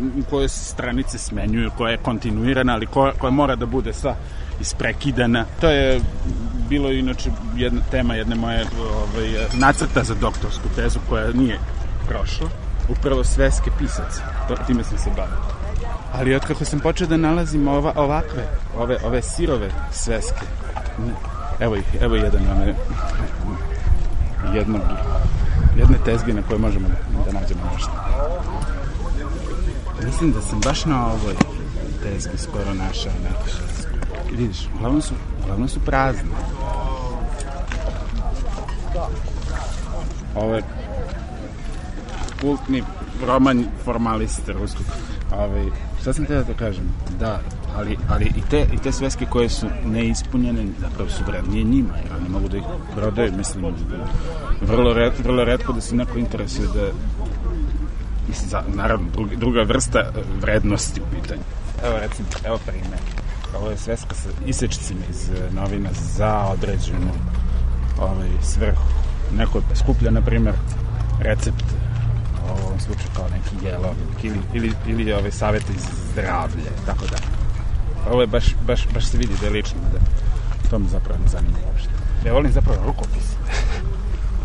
u 0.00 0.22
kojoj 0.30 0.48
se 0.48 0.64
stranice 0.64 1.18
smenjuju, 1.18 1.70
koja 1.76 1.90
je 1.90 1.96
kontinuirana, 1.96 2.72
ali 2.72 2.86
koja, 2.86 3.12
koja 3.12 3.30
mora 3.30 3.56
da 3.56 3.66
bude 3.66 3.92
sva 3.92 4.14
isprekidana. 4.60 5.44
To 5.60 5.68
je 5.70 6.00
bilo 6.68 6.92
inače 6.92 7.30
jedna 7.56 7.80
tema 7.90 8.14
jedne 8.14 8.34
moje 8.34 8.64
ovaj, 8.86 9.46
nacrta 9.54 10.04
za 10.04 10.14
doktorsku 10.14 10.68
tezu 10.76 10.98
koja 11.08 11.32
nije 11.32 11.58
prošla. 12.08 12.48
Upravo 12.88 13.24
sveske 13.24 13.70
pisaca. 13.78 14.22
To, 14.48 14.56
time 14.66 14.84
sam 14.84 14.98
se 14.98 15.10
bavio. 15.16 15.36
Ali 16.12 16.34
otkako 16.34 16.64
sam 16.64 16.80
počeo 16.80 17.06
da 17.06 17.16
nalazim 17.16 17.68
ova, 17.68 17.92
ovakve, 17.96 18.46
ove, 18.78 18.96
ove 19.04 19.22
sirove 19.22 19.70
sveske, 19.92 20.46
evo 21.60 21.76
ih, 21.76 21.84
evo 22.00 22.16
jedan, 22.16 22.42
ove, 22.56 22.74
jednog, 24.54 24.82
jedne 25.76 25.98
tezge 26.04 26.32
na 26.32 26.42
koje 26.42 26.58
možemo 26.58 26.88
da 27.26 27.40
nađemo 27.40 27.60
nešto. 27.74 27.90
Mislim 30.06 30.32
da 30.32 30.40
sam 30.40 30.60
baš 30.60 30.84
na 30.84 31.06
ovoj 31.06 31.34
tezgi 32.02 32.38
skoro 32.38 32.74
našao 32.74 33.12
neko 33.24 33.46
šesku. 33.46 33.92
Vidiš, 34.30 34.68
uglavnom 34.74 35.02
su, 35.02 35.14
uglavnom 35.42 35.68
su 35.68 35.80
prazne. 35.80 36.30
Ovo 40.34 40.54
je 40.54 40.62
kultni 42.40 42.82
roman 43.26 43.64
formaliste 43.84 44.52
ruskog. 44.52 44.86
Ove, 45.32 45.64
šta 46.00 46.12
sam 46.12 46.24
te 46.24 46.34
da 46.34 46.54
kažem? 46.54 46.84
Da, 47.20 47.40
ali, 47.76 47.98
ali 48.08 48.24
i, 48.24 48.40
te, 48.50 48.66
i 48.72 48.78
te 48.78 48.92
sveske 48.92 49.26
koje 49.26 49.48
su 49.48 49.66
neispunjene 49.84 50.66
zapravo 50.80 51.10
su 51.10 51.24
vrednije 51.26 51.64
njima, 51.64 51.94
jer 52.04 52.12
oni 52.20 52.28
mogu 52.28 52.48
da 52.48 52.56
ih 52.56 52.64
prodaju, 52.94 53.32
mislim, 53.36 53.74
vrlo, 54.60 54.92
red, 54.94 55.12
vrlo 55.24 55.44
redko 55.44 55.72
da 55.72 55.80
se 55.80 55.96
neko 55.96 56.18
interesuje 56.18 56.68
da 56.74 56.90
mislim, 58.28 58.48
za, 58.48 58.62
naravno, 58.74 59.06
druga, 59.12 59.36
druga 59.36 59.62
vrsta 59.62 60.12
vrednosti 60.40 61.00
u 61.00 61.04
pitanju. 61.14 61.42
Evo, 61.84 61.98
recimo, 61.98 62.28
evo 62.44 62.58
primer. 62.66 62.98
Ovo 63.58 63.70
je 63.70 63.76
sveska 63.76 64.14
sa 64.14 64.28
isečcima 64.46 65.00
iz 65.10 65.30
novina 65.54 65.88
za 65.92 66.46
određenu 66.52 67.12
ovaj, 68.00 68.28
svrhu. 68.42 68.82
Neko 69.36 69.58
je 69.58 69.76
skuplja, 69.76 70.10
na 70.10 70.20
primer, 70.20 70.54
recept 71.20 71.64
u 72.44 72.66
ovom 72.66 72.80
slučaju 72.80 73.08
kao 73.16 73.28
neki 73.28 73.66
jelovnik 73.66 74.24
ili, 74.24 74.38
ili, 74.54 74.72
ili 74.86 75.12
ove 75.12 75.30
savete 75.30 75.72
iz 75.72 75.82
zdravlje, 76.12 76.70
tako 76.86 77.06
da. 77.06 77.16
Ovo 78.10 78.20
je 78.20 78.26
baš, 78.26 78.44
baš, 78.66 78.88
baš 78.94 79.06
se 79.06 79.18
vidi 79.18 79.34
da 79.40 79.46
je 79.46 79.52
lično, 79.52 79.80
da 79.92 79.98
to 80.70 80.78
me 80.78 80.88
zapravo 80.88 81.18
ne 81.22 81.28
zanima 81.28 81.58
uopšte. 81.66 81.90
Ja 82.26 82.32
volim 82.32 82.52
zapravo 82.52 82.86
rukopis. 82.86 83.36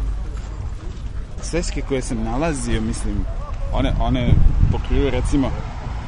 Sveske 1.49 1.81
koje 1.81 2.01
sam 2.01 2.23
nalazio, 2.23 2.81
mislim, 2.81 3.25
one, 3.73 3.93
one 3.99 4.31
pokriju 4.71 5.09
recimo 5.09 5.51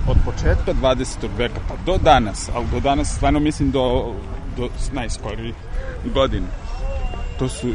od 0.08 0.18
početka 0.25 0.74
20. 0.74 1.28
veka 1.38 1.60
pa 1.68 1.75
do 1.86 1.98
danas, 1.98 2.50
ali 2.56 2.66
do 2.72 2.80
danas 2.80 3.16
stvarno 3.16 3.39
mislim 3.39 3.72
do, 3.72 4.16
do 4.58 4.70
najskoriji 4.92 5.54
godine. 6.13 6.48
To 7.39 7.50
su 7.50 7.74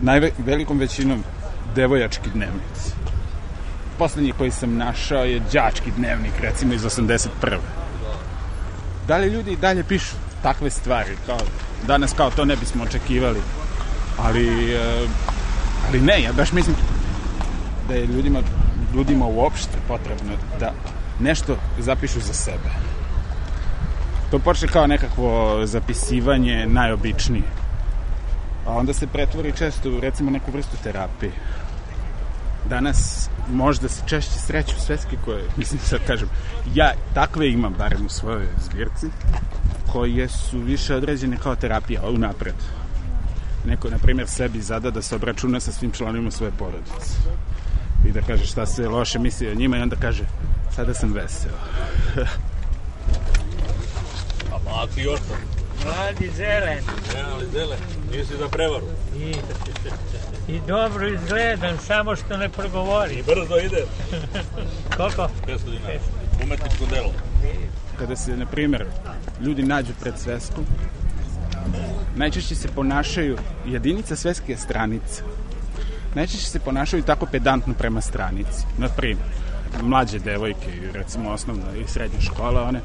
najvelikom 0.00 0.78
većinom 0.78 1.24
devojački 1.74 2.30
dnevnici. 2.34 2.92
Poslednji 3.98 4.32
koji 4.38 4.50
sam 4.50 4.76
našao 4.76 5.24
je 5.24 5.40
đački 5.52 5.90
dnevnik, 5.96 6.32
recimo 6.40 6.74
iz 6.74 6.82
81. 6.82 7.28
Da 9.08 9.16
li 9.16 9.28
ljudi 9.28 9.56
dalje 9.56 9.84
pišu 9.84 10.16
takve 10.42 10.70
stvari? 10.70 11.16
Kao, 11.26 11.38
danas 11.86 12.12
kao 12.12 12.30
to 12.30 12.44
ne 12.44 12.56
bismo 12.56 12.84
očekivali. 12.84 13.40
Ali 14.18 14.74
e, 14.74 15.06
Ali 15.88 16.00
ne, 16.00 16.22
ja 16.22 16.32
baš 16.32 16.52
mislim 16.52 16.76
da 17.88 17.94
je 17.94 18.06
ljudima, 18.06 18.38
ljudima 18.94 19.26
uopšte 19.26 19.78
potrebno 19.88 20.32
da 20.60 20.72
nešto 21.20 21.56
zapišu 21.78 22.20
za 22.20 22.32
sebe. 22.32 22.70
To 24.30 24.38
počne 24.38 24.68
kao 24.68 24.86
nekakvo 24.86 25.60
zapisivanje 25.66 26.66
najobičnije. 26.66 27.44
A 28.66 28.72
onda 28.72 28.92
se 28.92 29.06
pretvori 29.06 29.52
često 29.56 29.90
u 29.90 30.00
recimo 30.00 30.30
neku 30.30 30.50
vrstu 30.50 30.76
terapije. 30.82 31.32
Danas 32.68 33.28
možda 33.52 33.88
se 33.88 34.02
češće 34.06 34.38
sreću 34.38 34.80
sveske 34.80 35.16
koje, 35.24 35.44
mislim 35.56 35.80
sad 35.80 36.00
kažem, 36.06 36.28
ja 36.74 36.92
takve 37.14 37.50
imam 37.50 37.74
barem 37.78 38.06
u 38.06 38.08
svojoj 38.08 38.46
zbirci, 38.64 39.06
koje 39.92 40.28
su 40.28 40.58
više 40.58 40.94
određene 40.94 41.36
kao 41.36 41.56
terapija 41.56 42.00
unapred. 42.08 42.54
Neko, 43.66 43.90
na 43.90 43.98
primjer, 43.98 44.28
sebi 44.28 44.60
zada 44.60 44.90
da 44.90 45.02
se 45.02 45.16
obračuna 45.16 45.60
sa 45.60 45.72
svim 45.72 45.90
članima 45.90 46.30
svoje 46.30 46.52
porodice. 46.58 47.16
I 48.08 48.12
da 48.12 48.20
kaže 48.22 48.46
šta 48.46 48.66
se 48.66 48.88
loše 48.88 49.18
misli 49.18 49.48
o 49.48 49.54
njima 49.54 49.76
i 49.78 49.80
onda 49.80 49.96
kaže 49.96 50.24
sada 50.76 50.94
sam 50.94 51.12
veseo. 51.12 51.52
A 54.52 54.58
mladi 54.64 55.02
još 55.02 55.20
tam. 55.20 55.38
Mladi 55.84 56.30
zelen. 56.36 56.78
Ne, 57.14 57.22
ali 57.32 57.46
zelen. 57.52 57.78
Nisi 58.12 58.36
za 58.38 58.48
prevaru. 58.48 58.86
I, 59.16 59.34
I 60.52 60.60
dobro 60.66 61.08
izgledam, 61.08 61.78
samo 61.86 62.16
što 62.16 62.36
ne 62.36 62.48
progovori. 62.48 63.14
I 63.14 63.22
brzo 63.22 63.56
ide. 63.56 63.84
Koliko? 64.96 65.28
500 65.46 65.58
dinara. 65.64 65.98
Umetničko 66.44 66.86
delo. 66.90 67.12
Kada 67.98 68.16
se, 68.16 68.36
na 68.36 68.46
primjer, 68.46 68.86
ljudi 69.40 69.62
nađu 69.62 69.92
pred 70.00 70.18
sveskom, 70.18 70.64
najčešće 72.16 72.54
se 72.54 72.68
ponašaju, 72.68 73.38
jedinica 73.66 74.16
sveske 74.16 74.52
je 74.52 74.58
stranica. 74.58 75.22
Najčešće 76.14 76.46
se 76.50 76.60
ponašaju 76.60 77.02
tako 77.02 77.26
pedantno 77.26 77.74
prema 77.74 78.00
stranici. 78.00 78.64
Na 78.78 78.88
primjer, 78.88 79.28
mlađe 79.82 80.18
devojke, 80.18 80.72
recimo 80.92 81.30
osnovna 81.30 81.76
i 81.76 81.88
srednja 81.88 82.20
škola, 82.20 82.62
one, 82.62 82.80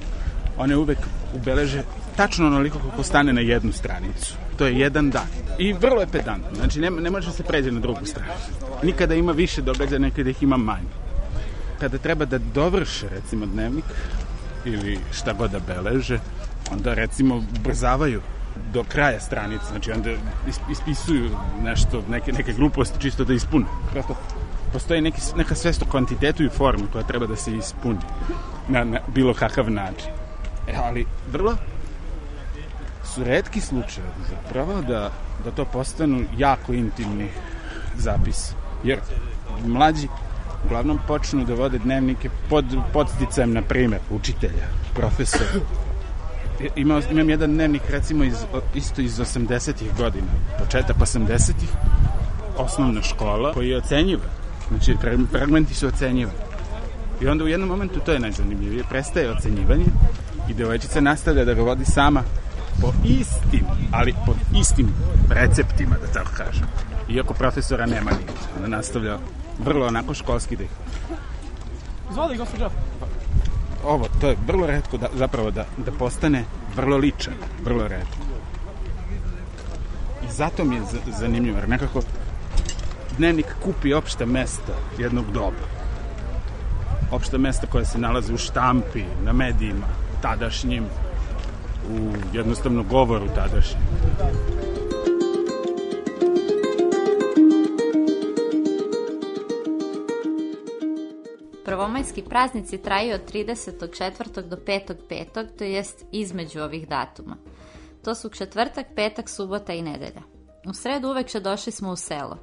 one 0.57 0.75
uvek 0.75 0.97
ubeleže 1.35 1.83
tačno 2.15 2.47
onoliko 2.47 2.79
kako 2.79 3.03
stane 3.03 3.33
na 3.33 3.41
jednu 3.41 3.71
stranicu. 3.71 4.33
To 4.57 4.65
je 4.65 4.79
jedan 4.79 5.09
dan. 5.09 5.27
I 5.57 5.73
vrlo 5.73 6.01
je 6.01 6.07
pedantno. 6.07 6.55
Znači, 6.55 6.79
ne, 6.79 6.89
ne 6.89 7.09
može 7.09 7.31
se 7.31 7.43
pređe 7.43 7.71
na 7.71 7.79
drugu 7.79 8.05
stranu. 8.05 8.31
Nikada 8.83 9.15
ima 9.15 9.31
više 9.31 9.61
događaja, 9.61 9.99
nekada 9.99 10.29
ih 10.29 10.43
ima 10.43 10.57
manje. 10.57 10.93
Kada 11.79 11.97
treba 11.97 12.25
da 12.25 12.37
dovrše, 12.37 13.09
recimo, 13.09 13.45
dnevnik, 13.45 13.85
ili 14.65 14.99
šta 15.11 15.33
god 15.33 15.51
da 15.51 15.59
beleže, 15.59 16.19
onda, 16.71 16.93
recimo, 16.93 17.43
brzavaju 17.63 18.21
do 18.73 18.83
kraja 18.83 19.19
stranice, 19.19 19.65
znači 19.71 19.91
onda 19.91 20.09
ispisuju 20.71 21.29
nešto, 21.63 22.03
neke, 22.09 22.31
neke 22.31 22.53
gluposti 22.53 23.01
čisto 23.01 23.23
da 23.23 23.33
ispune. 23.33 23.65
Prosto 23.91 24.15
postoji 24.73 25.01
neki, 25.01 25.21
neka 25.35 25.55
svest 25.55 25.81
o 25.81 25.85
kvantitetu 25.85 26.43
i 26.43 26.49
formi 26.49 26.87
koja 26.91 27.03
treba 27.03 27.27
da 27.27 27.35
se 27.35 27.55
ispuni 27.55 27.99
na, 28.67 28.83
na 28.83 28.99
bilo 29.07 29.33
kakav 29.33 29.71
način. 29.71 30.09
E, 30.67 30.73
ali 30.83 31.05
vrlo 31.31 31.55
su 33.03 33.23
redki 33.23 33.61
slučajevi 33.61 34.23
zapravo 34.29 34.81
da, 34.81 35.11
da 35.43 35.51
to 35.51 35.65
postanu 35.65 36.23
jako 36.37 36.73
intimni 36.73 37.29
zapis. 37.97 38.51
Jer 38.83 38.99
mlađi 39.65 40.07
uglavnom 40.65 40.99
počnu 41.07 41.45
da 41.45 41.53
vode 41.53 41.77
dnevnike 41.77 42.29
pod 42.49 42.65
podsticajem, 42.93 43.53
na 43.53 43.61
primer, 43.61 43.99
učitelja, 44.11 44.67
profesora. 44.93 45.49
Imao, 46.75 47.01
imam 47.11 47.29
jedan 47.29 47.53
dnevnik, 47.53 47.81
recimo, 47.89 48.23
iz, 48.23 48.35
isto 48.75 49.01
iz 49.01 49.19
80-ih 49.19 49.95
godina, 49.97 50.27
početak 50.59 50.97
80-ih, 50.97 51.69
osnovna 52.57 53.01
škola, 53.01 53.53
koji 53.53 53.69
je 53.69 53.77
ocenjiva. 53.77 54.25
Znači, 54.69 54.95
fragmenti 55.31 55.73
su 55.73 55.87
ocenjiva. 55.87 56.31
I 57.21 57.27
onda 57.27 57.43
u 57.43 57.47
jednom 57.47 57.69
momentu, 57.69 57.99
to 57.99 58.11
je 58.11 58.19
najzanimljivije, 58.19 58.83
prestaje 58.89 59.31
ocenjivanje 59.31 59.85
i 60.49 60.53
devojčica 60.53 61.01
nastavlja 61.01 61.45
da 61.45 61.53
ga 61.53 61.61
vodi 61.61 61.85
sama 61.85 62.23
po 62.81 62.93
istim, 63.03 63.65
ali 63.91 64.13
pod 64.25 64.35
istim 64.61 64.93
receptima, 65.29 65.95
da 66.01 66.13
tako 66.13 66.31
kažem. 66.37 66.67
Iako 67.09 67.33
profesora 67.33 67.85
nema 67.85 68.11
nigde. 68.11 68.33
Ona 68.57 68.67
nastavlja 68.67 69.17
vrlo 69.59 69.87
onako 69.87 70.13
školski 70.13 70.55
da 70.55 70.63
ih... 70.63 70.69
Gospođo. 72.37 72.69
Ovo, 73.85 74.07
to 74.21 74.29
je 74.29 74.37
vrlo 74.47 74.67
redko 74.67 74.97
da, 74.97 75.07
zapravo 75.13 75.51
da, 75.51 75.65
da 75.77 75.91
postane 75.91 76.43
vrlo 76.75 76.97
ličan, 76.97 77.33
vrlo 77.63 77.87
redko. 77.87 78.17
I 80.25 80.31
zato 80.31 80.65
mi 80.65 80.75
je 80.75 80.81
zanimljivo, 81.19 81.57
jer 81.57 81.69
nekako 81.69 82.01
dnevnik 83.17 83.45
kupi 83.63 83.93
opšta 83.93 84.25
mesta 84.25 84.73
jednog 84.97 85.25
doba. 85.31 85.67
Opšta 87.11 87.37
mesta 87.37 87.67
koja 87.67 87.85
se 87.85 87.97
nalaze 87.97 88.33
u 88.33 88.37
štampi, 88.37 89.03
na 89.25 89.33
medijima, 89.33 89.87
tadašnjim, 90.21 90.83
u 91.89 92.13
jednostavno 92.33 92.83
govoru 92.83 93.27
tadašnjim. 93.35 93.83
Prvomajski 101.79 102.21
praznici 102.21 102.77
traju 102.77 103.15
od 103.15 103.33
34. 103.33 104.41
do 104.41 104.55
5. 104.55 104.95
5. 105.09 105.57
to 105.57 105.63
jest 105.63 106.05
između 106.11 106.61
ovih 106.61 106.87
datuma. 106.87 107.37
To 108.03 108.15
su 108.15 108.29
četvrtak, 108.29 108.85
petak, 108.95 109.29
subota 109.29 109.73
i 109.73 109.81
nedelja. 109.81 110.21
U 110.65 110.73
sredu 110.73 111.09
uveče 111.09 111.39
došli 111.39 111.71
smo 111.71 111.91
u 111.91 111.95
selo. 111.95 112.37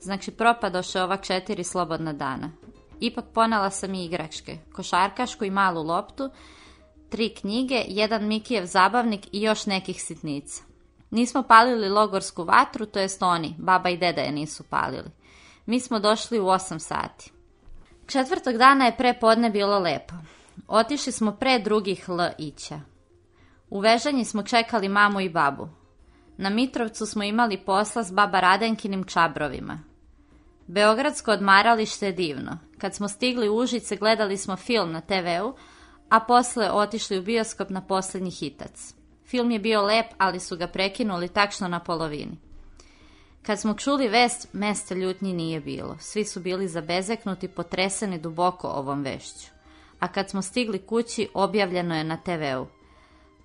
Znači 0.00 0.30
propadoše 0.30 1.02
ova 1.02 1.16
četiri 1.16 1.64
slobodna 1.64 2.12
dana. 2.12 2.50
Ipak 3.00 3.24
ponala 3.34 3.70
sam 3.70 3.94
i 3.94 4.04
igračke, 4.04 4.58
košarkašku 4.72 5.44
i 5.44 5.50
malu 5.50 5.82
loptu, 5.82 6.30
tri 7.08 7.34
knjige, 7.34 7.84
jedan 7.88 8.26
Mikijev 8.26 8.66
zabavnik 8.66 9.26
i 9.32 9.42
još 9.42 9.66
nekih 9.66 10.02
sitnica. 10.02 10.62
Nismo 11.10 11.42
palili 11.42 11.88
logorsku 11.88 12.44
vatru, 12.44 12.86
to 12.86 12.98
jest 12.98 13.22
oni, 13.22 13.54
baba 13.58 13.88
i 13.88 13.96
deda 13.96 14.20
je 14.20 14.32
nisu 14.32 14.64
palili. 14.70 15.10
Mi 15.66 15.80
smo 15.80 15.98
došli 15.98 16.40
u 16.40 16.44
8 16.44 16.78
sati. 16.78 17.37
Četvrtog 18.08 18.56
dana 18.56 18.84
je 18.84 18.96
pre 18.96 19.14
podne 19.20 19.50
bilo 19.50 19.78
lepo. 19.78 20.14
Otišli 20.68 21.12
smo 21.12 21.32
pre 21.32 21.58
drugih 21.58 22.04
L 22.08 22.20
ića. 22.38 22.80
U 23.70 23.80
Vežanji 23.80 24.24
smo 24.24 24.42
čekali 24.42 24.88
mamu 24.88 25.20
i 25.20 25.28
babu. 25.28 25.68
Na 26.36 26.50
Mitrovcu 26.50 27.06
smo 27.06 27.24
imali 27.24 27.58
posla 27.58 28.02
s 28.02 28.12
baba 28.12 28.40
Radenkinim 28.40 29.04
čabrovima. 29.04 29.78
Beogradsko 30.66 31.30
odmaralište 31.30 32.06
je 32.06 32.12
divno. 32.12 32.58
Kad 32.78 32.94
smo 32.94 33.08
stigli 33.08 33.48
u 33.48 33.56
Užice 33.56 33.96
gledali 33.96 34.36
smo 34.36 34.56
film 34.56 34.92
na 34.92 35.00
TV-u, 35.00 35.54
a 36.08 36.20
posle 36.20 36.70
otišli 36.70 37.18
u 37.18 37.22
bioskop 37.22 37.70
na 37.70 37.80
posljednji 37.80 38.30
hitac. 38.30 38.94
Film 39.26 39.50
je 39.50 39.58
bio 39.58 39.82
lep, 39.82 40.06
ali 40.18 40.40
su 40.40 40.56
ga 40.56 40.66
prekinuli 40.66 41.28
takšno 41.28 41.68
na 41.68 41.80
polovini. 41.80 42.47
Kad 43.48 43.60
smo 43.60 43.74
čuli 43.74 44.08
vest, 44.08 44.48
mesta 44.52 44.94
ljutnji 44.94 45.32
nije 45.32 45.60
bilo. 45.60 45.96
Svi 46.00 46.24
su 46.24 46.40
bili 46.40 46.68
zabezeknuti, 46.68 47.48
potreseni 47.48 48.18
duboko 48.18 48.68
ovom 48.68 49.02
vešću. 49.02 49.50
A 50.00 50.08
kad 50.08 50.30
smo 50.30 50.42
stigli 50.42 50.78
kući, 50.78 51.28
objavljeno 51.34 51.96
je 51.96 52.04
na 52.04 52.16
TV-u. 52.16 52.66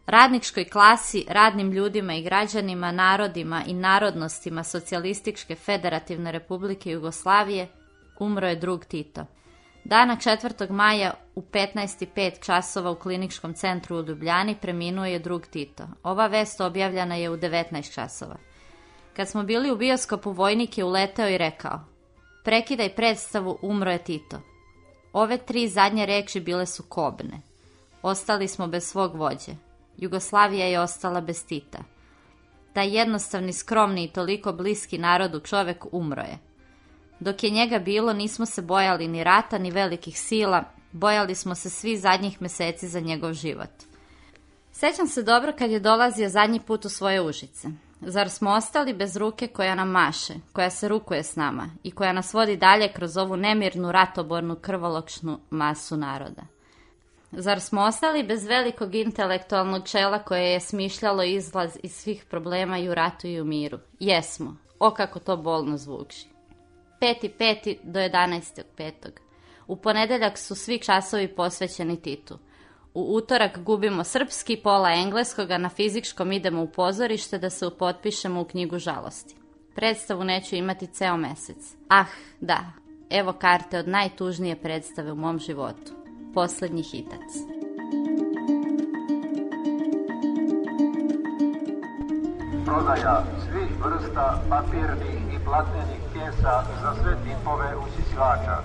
Radničkoj 0.05 0.65
klasi, 0.65 1.25
radnim 1.29 1.71
ljudima 1.71 2.13
i 2.13 2.23
građanima, 2.23 2.91
narodima 2.91 3.63
i 3.67 3.73
narodnostima 3.73 4.63
Socijalističke 4.63 5.55
federativne 5.55 6.31
republike 6.31 6.91
Jugoslavije 6.91 7.67
umro 8.19 8.47
je 8.47 8.55
drug 8.55 8.85
Tito. 8.85 9.25
Dana 9.83 10.15
4. 10.15 10.71
maja 10.71 11.13
u 11.35 11.41
15.5 11.41 12.45
časova 12.45 12.91
u 12.91 12.95
kliničkom 12.95 13.53
centru 13.53 13.97
u 13.97 14.03
Ljubljani 14.03 14.55
preminuo 14.61 15.05
je 15.05 15.19
drug 15.19 15.45
Tito. 15.47 15.87
Ova 16.03 16.27
vest 16.27 16.61
objavljena 16.61 17.15
je 17.15 17.29
u 17.29 17.37
19 17.37 17.93
časova. 17.93 18.52
Kad 19.15 19.29
smo 19.29 19.43
bili 19.43 19.71
u 19.71 19.75
bioskopu, 19.75 20.31
vojnik 20.31 20.77
je 20.77 20.83
uleteo 20.83 21.29
i 21.29 21.37
rekao 21.37 21.79
Prekidaj 22.43 22.95
predstavu, 22.95 23.57
umro 23.61 23.91
je 23.91 24.03
Tito. 24.03 24.41
Ove 25.13 25.37
tri 25.37 25.67
zadnje 25.67 26.05
reči 26.05 26.39
bile 26.39 26.65
su 26.65 26.83
kobne. 26.83 27.41
Ostali 28.01 28.47
smo 28.47 28.67
bez 28.67 28.83
svog 28.83 29.15
vođe. 29.15 29.51
Jugoslavija 29.97 30.65
je 30.65 30.79
ostala 30.79 31.21
bez 31.21 31.45
Tita. 31.45 31.79
Taj 32.73 32.97
jednostavni, 32.97 33.53
skromni 33.53 34.03
i 34.03 34.11
toliko 34.11 34.53
bliski 34.53 34.97
narodu 34.97 35.39
čovek 35.39 35.85
umro 35.91 36.21
je. 36.21 36.39
Dok 37.19 37.43
je 37.43 37.49
njega 37.49 37.79
bilo, 37.79 38.13
nismo 38.13 38.45
se 38.45 38.61
bojali 38.61 39.07
ni 39.07 39.23
rata, 39.23 39.57
ni 39.57 39.71
velikih 39.71 40.19
sila, 40.19 40.63
bojali 40.91 41.35
smo 41.35 41.55
se 41.55 41.69
svi 41.69 41.97
zadnjih 41.97 42.41
meseci 42.41 42.87
za 42.87 42.99
njegov 42.99 43.33
život. 43.33 43.69
Sećam 44.71 45.07
se 45.07 45.23
dobro 45.23 45.53
kad 45.57 45.71
je 45.71 45.79
dolazio 45.79 46.29
zadnji 46.29 46.59
put 46.59 46.85
u 46.85 46.89
svoje 46.89 47.21
užice. 47.21 47.67
Zar 48.05 48.29
smo 48.29 48.51
ostali 48.51 48.93
bez 48.93 49.17
ruke 49.17 49.47
koja 49.47 49.75
nam 49.75 49.89
maše, 49.89 50.33
koja 50.53 50.69
se 50.69 50.87
rukuje 50.87 51.23
s 51.23 51.35
nama 51.35 51.69
i 51.83 51.91
koja 51.91 52.13
nas 52.13 52.33
vodi 52.33 52.57
dalje 52.57 52.93
kroz 52.93 53.17
ovu 53.17 53.37
nemirnu, 53.37 53.91
ratobornu, 53.91 54.55
krvolokšnu 54.55 55.39
masu 55.49 55.97
naroda? 55.97 56.41
Zar 57.31 57.59
smo 57.59 57.81
ostali 57.81 58.23
bez 58.23 58.45
velikog 58.45 58.95
intelektualnog 58.95 59.87
čela 59.87 60.19
koje 60.19 60.51
je 60.51 60.59
smišljalo 60.59 61.23
izlaz 61.23 61.77
iz 61.83 61.95
svih 61.95 62.25
problema 62.29 62.77
i 62.77 62.89
u 62.89 62.93
ratu 62.93 63.27
i 63.27 63.41
u 63.41 63.45
miru? 63.45 63.79
Jesmo. 63.99 64.55
O 64.79 64.91
kako 64.91 65.19
to 65.19 65.37
bolno 65.37 65.77
zvuči. 65.77 66.27
5.5. 67.01 67.77
do 67.83 67.99
11.5. 67.99 68.91
U 69.67 69.75
ponedeljak 69.75 70.37
su 70.37 70.55
svi 70.55 70.79
časovi 70.79 71.35
posvećeni 71.35 72.01
Titu. 72.01 72.39
U 72.95 73.15
utorak 73.15 73.59
gubimo 73.59 74.03
srpski, 74.03 74.57
pola 74.57 74.91
engleskoga, 74.93 75.57
na 75.57 75.69
fizičkom 75.69 76.31
idemo 76.31 76.61
u 76.61 76.67
pozorište 76.67 77.37
da 77.37 77.49
se 77.49 77.67
upotpišemo 77.67 78.41
u 78.41 78.45
knjigu 78.45 78.79
žalosti. 78.79 79.35
Predstavu 79.75 80.23
neću 80.23 80.55
imati 80.55 80.87
ceo 80.87 81.17
mesec. 81.17 81.75
Ah, 81.89 82.05
da, 82.41 82.59
evo 83.09 83.33
karte 83.33 83.79
od 83.79 83.87
najtužnije 83.87 84.55
predstave 84.55 85.11
u 85.11 85.15
mom 85.15 85.39
životu. 85.39 85.93
Poslednji 86.33 86.83
hitac. 86.83 87.33
Prodaja 92.65 93.23
svih 93.43 93.85
vrsta 93.85 94.41
papirnih 94.49 95.35
i 95.35 95.45
platnenih 95.45 96.01
kesa 96.13 96.63
za 96.81 96.93
sve 97.01 97.17
tipove 97.23 97.75
usisivača. 97.75 98.57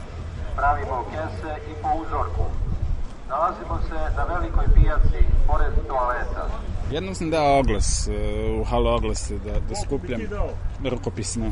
Pravimo 0.56 1.04
kese 1.10 1.70
i 1.70 1.82
po 1.82 1.88
uzorku. 2.02 2.67
Nalazimo 3.28 3.78
se 3.88 4.16
na 4.16 4.24
velikoj 4.24 4.64
pijaci, 4.74 5.24
pored 5.46 5.72
toaleta. 5.88 6.48
Jednom 6.90 7.14
sam 7.14 7.30
dao 7.30 7.58
oglas, 7.58 8.08
e, 8.08 8.12
u 8.60 8.64
halo 8.64 8.94
oglase, 8.94 9.38
da, 9.38 9.52
da 9.52 9.74
skupljam 9.86 10.20
rukopisne 10.84 11.50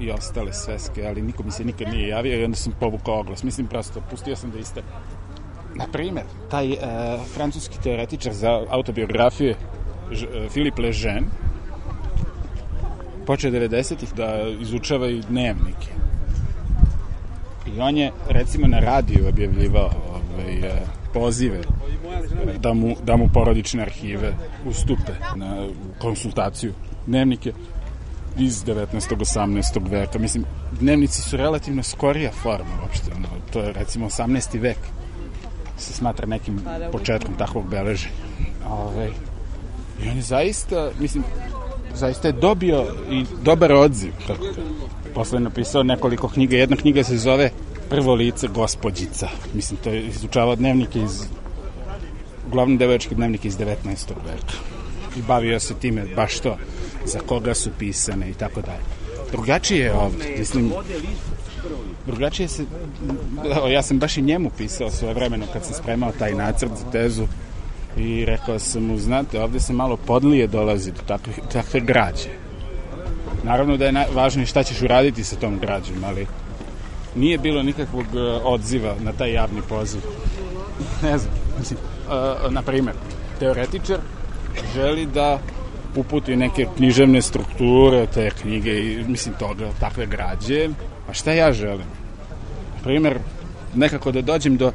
i 0.00 0.10
ostale 0.10 0.52
sveske, 0.52 1.06
ali 1.06 1.22
niko 1.22 1.42
mi 1.42 1.50
se 1.50 1.64
nikad 1.64 1.88
nije 1.88 2.08
javio 2.08 2.40
i 2.40 2.44
onda 2.44 2.56
sam 2.56 2.72
povukao 2.80 3.20
oglas. 3.20 3.42
Mislim, 3.42 3.66
prosto, 3.66 4.00
pustio 4.10 4.36
sam 4.36 4.50
da 4.50 4.58
iste. 4.58 4.82
Na 5.74 5.86
primer, 5.92 6.24
taj 6.50 6.72
e, 6.72 6.78
francuski 7.34 7.78
teoretičar 7.82 8.32
za 8.32 8.62
autobiografije 8.70 9.56
Ž, 10.10 10.26
e, 10.26 10.48
Filip 10.48 10.78
Lejeune 10.78 11.26
počeo 13.26 13.50
90-ih 13.50 14.14
da 14.14 14.42
izučava 14.60 15.08
i 15.08 15.20
dnevnike. 15.20 15.88
I 17.66 17.80
on 17.80 17.96
je, 17.96 18.12
recimo, 18.28 18.66
na 18.66 18.78
radiju 18.80 19.28
objavljivao 19.28 19.90
ovaj, 20.10 20.58
e, 20.58 20.97
pozive 21.14 21.60
da 22.58 22.74
mu, 22.74 22.96
da 23.02 23.16
mu 23.16 23.28
porodične 23.34 23.82
arhive 23.82 24.32
ustupe 24.66 25.12
na 25.36 25.66
konsultaciju 25.98 26.72
dnevnike 27.06 27.52
iz 28.38 28.64
19. 28.64 29.16
18. 29.16 29.90
veka. 29.90 30.18
Mislim, 30.18 30.44
dnevnici 30.80 31.22
su 31.22 31.36
relativno 31.36 31.82
skorija 31.82 32.32
forma 32.32 32.82
uopšte. 32.82 33.10
Ono, 33.16 33.28
to 33.52 33.60
je 33.60 33.72
recimo 33.72 34.06
18. 34.06 34.60
vek 34.60 34.78
se 35.78 35.92
smatra 35.92 36.26
nekim 36.26 36.60
početkom 36.92 37.34
takvog 37.34 37.68
beleženja. 37.70 38.14
Ove, 38.70 39.10
I 40.04 40.08
on 40.08 40.16
je 40.16 40.22
zaista, 40.22 40.90
mislim, 41.00 41.24
zaista 41.94 42.28
je 42.28 42.32
dobio 42.32 42.86
i 43.10 43.24
dobar 43.42 43.72
odziv. 43.72 44.12
Kako 44.26 44.44
posle 45.14 45.40
napisao 45.40 45.82
nekoliko 45.82 46.28
knjiga. 46.28 46.56
Jedna 46.56 46.76
knjiga 46.76 47.04
se 47.04 47.18
zove 47.18 47.50
Prvo 47.90 48.14
lice 48.14 48.48
gospođica. 48.48 49.28
Mislim, 49.54 49.80
to 49.84 49.90
je 49.90 50.06
izučavao 50.06 50.56
dnevnike 50.56 51.00
iz 51.00 51.22
uglavnom 52.46 52.78
devojački 52.78 53.14
dnevnik 53.14 53.44
iz 53.44 53.58
19. 53.58 53.64
veka. 54.26 54.54
I 55.16 55.22
bavio 55.22 55.60
se 55.60 55.74
time 55.74 56.04
baš 56.16 56.40
to, 56.40 56.56
za 57.04 57.18
koga 57.18 57.54
su 57.54 57.70
pisane 57.78 58.30
i 58.30 58.34
tako 58.34 58.60
dalje. 58.60 58.82
Drugačije 59.32 59.84
je 59.84 59.92
ovde, 59.92 60.34
mislim, 60.38 60.72
drugačije 62.06 62.48
se, 62.48 62.64
ja 63.72 63.82
sam 63.82 63.98
baš 63.98 64.16
i 64.16 64.22
njemu 64.22 64.50
pisao 64.58 64.90
svoje 64.90 65.14
vremeno 65.14 65.46
kad 65.52 65.64
sam 65.64 65.74
spremao 65.74 66.12
taj 66.18 66.34
nacrt 66.34 66.70
za 66.78 66.90
tezu 66.90 67.26
i 67.96 68.24
rekao 68.24 68.58
sam 68.58 68.82
mu, 68.82 68.98
znate, 68.98 69.40
ovde 69.40 69.60
se 69.60 69.72
malo 69.72 69.96
podlije 69.96 70.46
dolazi 70.46 70.92
do 70.92 71.00
takve, 71.06 71.32
takve 71.52 71.80
građe. 71.80 72.28
Naravno 73.44 73.76
da 73.76 73.86
je 73.86 74.06
važno 74.14 74.42
i 74.42 74.46
šta 74.46 74.62
ćeš 74.62 74.82
uraditi 74.82 75.24
sa 75.24 75.36
tom 75.36 75.58
građom, 75.58 76.04
ali 76.04 76.26
nije 77.14 77.38
bilo 77.38 77.62
nikakvog 77.62 78.06
odziva 78.44 78.94
na 79.00 79.12
taj 79.12 79.32
javni 79.32 79.62
poziv. 79.68 80.00
Ne 81.02 81.18
znam, 81.18 81.34
mislim, 81.58 81.78
uh, 82.06 82.52
na 82.52 82.62
primer, 82.62 82.94
teoretičar 83.38 83.98
želi 84.74 85.06
da 85.06 85.38
uputi 85.96 86.36
neke 86.36 86.66
književne 86.76 87.22
strukture, 87.22 88.06
te 88.14 88.30
knjige 88.30 88.70
i 88.70 89.04
mislim 89.08 89.34
toga, 89.38 89.70
takve 89.80 90.06
građe. 90.06 90.68
A 91.08 91.12
šta 91.12 91.32
ja 91.32 91.52
želim? 91.52 91.86
Na 92.76 92.82
primer, 92.82 93.18
nekako 93.74 94.12
da 94.12 94.22
dođem 94.22 94.56
do 94.56 94.72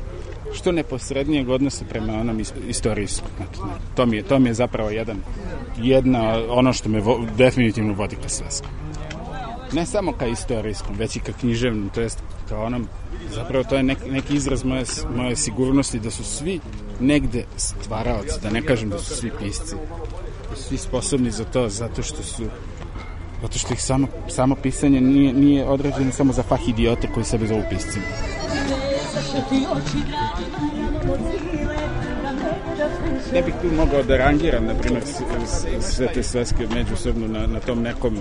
što 0.53 0.71
neposrednijeg 0.71 1.49
odnosa 1.49 1.85
prema 1.89 2.13
onom 2.13 2.41
istorijskom. 2.67 3.29
To 3.95 4.05
mi 4.05 4.17
je, 4.17 4.23
to 4.23 4.39
mi 4.39 4.49
je 4.49 4.53
zapravo 4.53 4.89
jedan, 4.89 5.17
jedna, 5.77 6.39
ono 6.49 6.73
što 6.73 6.89
me 6.89 6.99
vo, 6.99 7.25
definitivno 7.37 7.93
vodi 7.93 8.15
ka 8.15 8.29
sveskom. 8.29 8.71
Ne 9.73 9.85
samo 9.85 10.11
ka 10.11 10.27
istorijskom, 10.27 10.95
već 10.95 11.15
i 11.15 11.19
ka 11.19 11.31
književnom, 11.39 11.89
to 11.89 12.01
jest 12.01 12.19
ka 12.49 12.57
onom, 12.57 12.87
zapravo 13.35 13.63
to 13.63 13.75
je 13.75 13.83
nek, 13.83 13.97
neki 14.11 14.35
izraz 14.35 14.63
moje, 14.63 14.85
moje 15.15 15.35
sigurnosti 15.35 15.99
da 15.99 16.11
su 16.11 16.23
svi 16.23 16.59
negde 16.99 17.45
stvaraoci, 17.57 18.41
da 18.41 18.49
ne 18.49 18.61
kažem 18.61 18.89
da 18.89 18.99
su 18.99 19.15
svi 19.15 19.31
pisci, 19.39 19.75
da 20.49 20.55
su 20.55 20.63
svi 20.63 20.77
sposobni 20.77 21.31
za 21.31 21.43
to, 21.43 21.69
zato 21.69 22.03
što 22.03 22.23
su 22.23 22.43
zato 23.43 23.59
što 23.59 23.73
ih 23.73 23.83
samo, 23.83 24.07
samo 24.29 24.55
pisanje 24.55 25.01
nije, 25.01 25.33
nije 25.33 25.65
određeno 25.65 26.11
samo 26.11 26.33
za 26.33 26.43
fah 26.43 26.59
idiote 26.67 27.07
koji 27.13 27.25
sebe 27.25 27.47
zovu 27.47 27.63
piscima. 27.69 28.05
Ne 33.33 33.41
bih 33.41 33.53
tu 33.61 33.75
mogao 33.75 34.03
da 34.03 34.17
rangiram, 34.17 34.65
na 34.65 34.73
primjer, 34.73 35.03
sve 35.81 36.07
te 36.13 36.23
sveske 36.23 36.67
međusobno 36.73 37.27
na, 37.27 37.47
na 37.47 37.59
tom 37.59 37.81
nekom, 37.81 38.17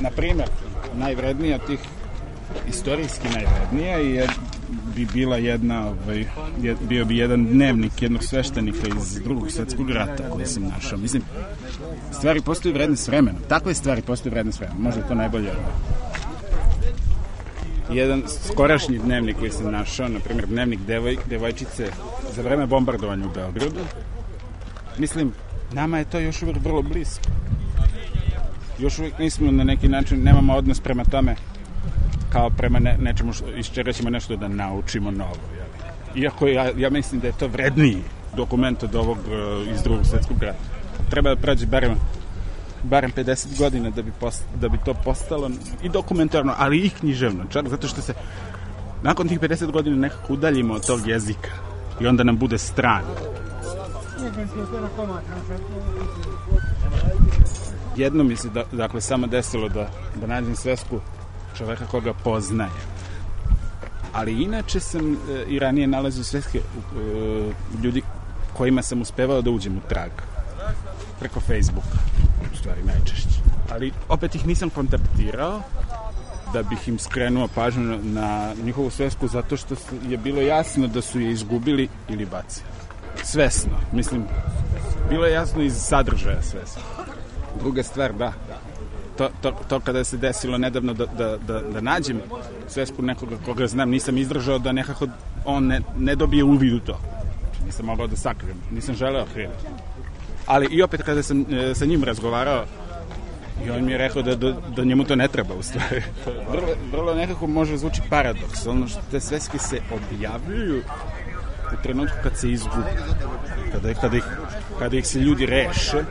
na 0.00 0.10
primjer, 0.10 0.48
najvrednija 0.94 1.58
tih 1.58 1.78
istorijski 2.68 3.28
najvrednija 3.28 3.96
je 3.96 4.26
bi 4.96 5.06
bila 5.12 5.36
jedna, 5.36 5.86
ovaj, 5.88 6.24
je, 6.62 6.76
bio 6.88 7.04
bi 7.04 7.16
jedan 7.16 7.46
dnevnik 7.46 8.02
jednog 8.02 8.24
sveštenika 8.24 8.88
iz 8.96 9.20
drugog 9.24 9.50
svetskog 9.50 9.90
rata 9.90 10.30
koji 10.30 10.46
sam 10.46 10.62
našao. 10.62 10.98
Mislim, 10.98 11.22
stvari 12.12 12.40
postaju 12.40 12.74
vredne 12.74 12.96
s 12.96 13.08
vremenom. 13.08 13.42
Takve 13.48 13.74
stvari 13.74 14.02
postaju 14.02 14.32
vredne 14.32 14.52
s 14.52 14.58
vremenom. 14.58 14.82
Možda 14.82 15.00
je 15.00 15.08
to 15.08 15.14
najbolje 15.14 15.50
jedan 17.92 18.22
skorašnji 18.52 18.98
dnevnik 18.98 19.38
koji 19.38 19.50
sam 19.50 19.72
našao, 19.72 20.08
na 20.08 20.18
primjer 20.18 20.46
dnevnik 20.46 20.80
devoj, 20.86 21.16
devojčice 21.26 21.90
za 22.34 22.42
vreme 22.42 22.66
bombardovanja 22.66 23.26
u 23.26 23.30
Beogradu. 23.34 23.80
Mislim, 24.98 25.32
nama 25.72 25.98
je 25.98 26.04
to 26.04 26.18
još 26.18 26.42
uvijek 26.42 26.58
vrlo 26.64 26.82
blisko. 26.82 27.24
Još 28.78 28.98
uvijek 28.98 29.18
nismo 29.18 29.50
na 29.50 29.64
neki 29.64 29.88
način, 29.88 30.22
nemamo 30.22 30.54
odnos 30.54 30.80
prema 30.80 31.04
tome 31.04 31.34
kao 32.32 32.50
prema 32.50 32.78
ne, 32.78 32.96
nečemu 33.00 33.32
što, 33.32 33.44
iz 33.56 33.70
čega 33.70 33.92
ćemo 33.92 34.10
nešto 34.10 34.36
da 34.36 34.48
naučimo 34.48 35.10
novo. 35.10 35.36
Jel? 35.56 35.66
Iako 36.22 36.46
ja, 36.46 36.70
ja 36.76 36.90
mislim 36.90 37.20
da 37.20 37.26
je 37.26 37.38
to 37.38 37.48
vredniji 37.48 38.02
dokument 38.36 38.82
od 38.82 38.94
ovog 38.94 39.18
uh, 39.18 39.74
iz 39.74 39.82
drugog 39.82 40.06
svetskog 40.06 40.42
rata. 40.42 40.58
Treba 41.10 41.34
da 41.34 41.36
prođe 41.36 41.66
barem 41.66 41.94
barem 42.82 43.12
50 43.12 43.58
godina 43.58 43.90
da 43.90 44.02
bi, 44.02 44.12
post, 44.20 44.44
da 44.60 44.68
bi 44.68 44.78
to 44.84 44.94
postalo 44.94 45.50
i 45.82 45.88
dokumentarno, 45.88 46.54
ali 46.58 46.78
i 46.78 46.90
književno, 46.90 47.44
čak 47.50 47.68
zato 47.68 47.88
što 47.88 48.00
se 48.00 48.14
nakon 49.02 49.28
tih 49.28 49.40
50 49.40 49.70
godina 49.70 49.96
nekako 49.96 50.32
udaljimo 50.32 50.74
od 50.74 50.86
tog 50.86 51.08
jezika 51.08 51.50
i 52.00 52.06
onda 52.06 52.24
nam 52.24 52.36
bude 52.36 52.58
stran. 52.58 53.02
Jedno 57.96 58.24
mi 58.24 58.36
se 58.36 58.48
da, 58.48 58.64
dakle 58.72 59.00
samo 59.00 59.26
desilo 59.26 59.68
da, 59.68 59.88
da 60.20 60.26
nađem 60.26 60.56
svesku 60.56 61.00
čoveka 61.58 61.86
koga 61.86 62.12
poznaje. 62.24 62.70
Ali 64.12 64.42
inače 64.42 64.80
sam 64.80 65.12
e, 65.12 65.16
i 65.48 65.58
ranije 65.58 65.86
nalazio 65.86 66.24
sveske 66.24 66.58
e, 66.58 66.62
ljudi 67.82 68.02
kojima 68.52 68.82
sam 68.82 69.00
uspevao 69.00 69.42
da 69.42 69.50
uđem 69.50 69.76
u 69.76 69.88
trag 69.88 70.10
preko 71.20 71.40
Facebooka, 71.40 71.98
u 72.52 72.56
stvari 72.56 72.82
najčešće. 72.84 73.40
Ali 73.72 73.92
opet 74.08 74.34
ih 74.34 74.46
nisam 74.46 74.70
kontaktirao 74.70 75.62
da 76.52 76.62
bih 76.62 76.88
im 76.88 76.98
skrenuo 76.98 77.48
pažnju 77.54 77.98
na 78.02 78.54
njihovu 78.64 78.90
svesku 78.90 79.28
zato 79.28 79.56
što 79.56 79.74
je 80.08 80.16
bilo 80.16 80.40
jasno 80.40 80.86
da 80.86 81.00
su 81.00 81.20
je 81.20 81.30
izgubili 81.30 81.88
ili 82.08 82.26
bacili. 82.26 82.66
Svesno, 83.22 83.72
mislim, 83.92 84.24
bilo 85.08 85.26
je 85.26 85.32
jasno 85.32 85.62
iz 85.62 85.74
sadržaja 85.76 86.42
svesno. 86.42 86.82
Druga 87.60 87.82
stvar, 87.82 88.12
da, 88.12 88.32
to, 89.16 89.28
to, 89.42 89.52
to 89.68 89.80
kada 89.80 90.04
se 90.04 90.16
desilo 90.16 90.58
nedavno 90.58 90.94
da, 90.94 91.06
da, 91.06 91.36
da, 91.36 91.60
da 91.60 91.80
nađem 91.80 92.20
svesku 92.68 93.02
nekoga 93.02 93.36
koga 93.44 93.66
znam, 93.66 93.90
nisam 93.90 94.18
izdržao 94.18 94.58
da 94.58 94.72
nekako 94.72 95.06
on 95.44 95.66
ne, 95.66 95.80
ne 95.98 96.14
dobije 96.14 96.44
uvid 96.44 96.72
u 96.72 96.80
to. 96.80 97.00
Nisam 97.66 97.86
mogao 97.86 98.06
da 98.06 98.16
sakrijem, 98.16 98.58
nisam 98.70 98.94
želeo 98.94 99.26
kriviti. 99.32 99.66
Ali 100.50 100.66
i 100.70 100.82
opet 100.82 101.02
kada 101.02 101.22
sam 101.22 101.46
e, 101.50 101.74
sa 101.74 101.86
njim 101.86 102.04
razgovarao, 102.04 102.64
I 103.66 103.70
on 103.70 103.84
mi 103.84 103.92
je 103.92 103.98
rekao 103.98 104.22
da, 104.22 104.34
da, 104.36 104.52
da 104.76 104.84
njemu 104.84 105.04
to 105.04 105.16
ne 105.16 105.28
treba 105.28 105.54
u 105.54 105.62
stvari. 105.62 106.02
vrlo, 106.52 106.68
vrlo 106.92 107.14
nekako 107.14 107.46
može 107.46 107.76
zvuči 107.76 108.00
paradoks. 108.10 108.66
Ono 108.66 108.88
što 108.88 109.00
te 109.10 109.20
sveske 109.20 109.58
se 109.58 109.80
objavljuju 109.92 110.82
u 111.72 111.82
trenutku 111.82 112.16
kad 112.22 112.36
se 112.36 112.50
izgubi. 112.50 112.90
Kada, 113.72 113.94
kada, 113.94 114.16
ih, 114.16 114.24
kada 114.78 114.96
ih 114.96 115.06
se 115.06 115.18
ljudi 115.18 115.46
reše, 115.46 116.04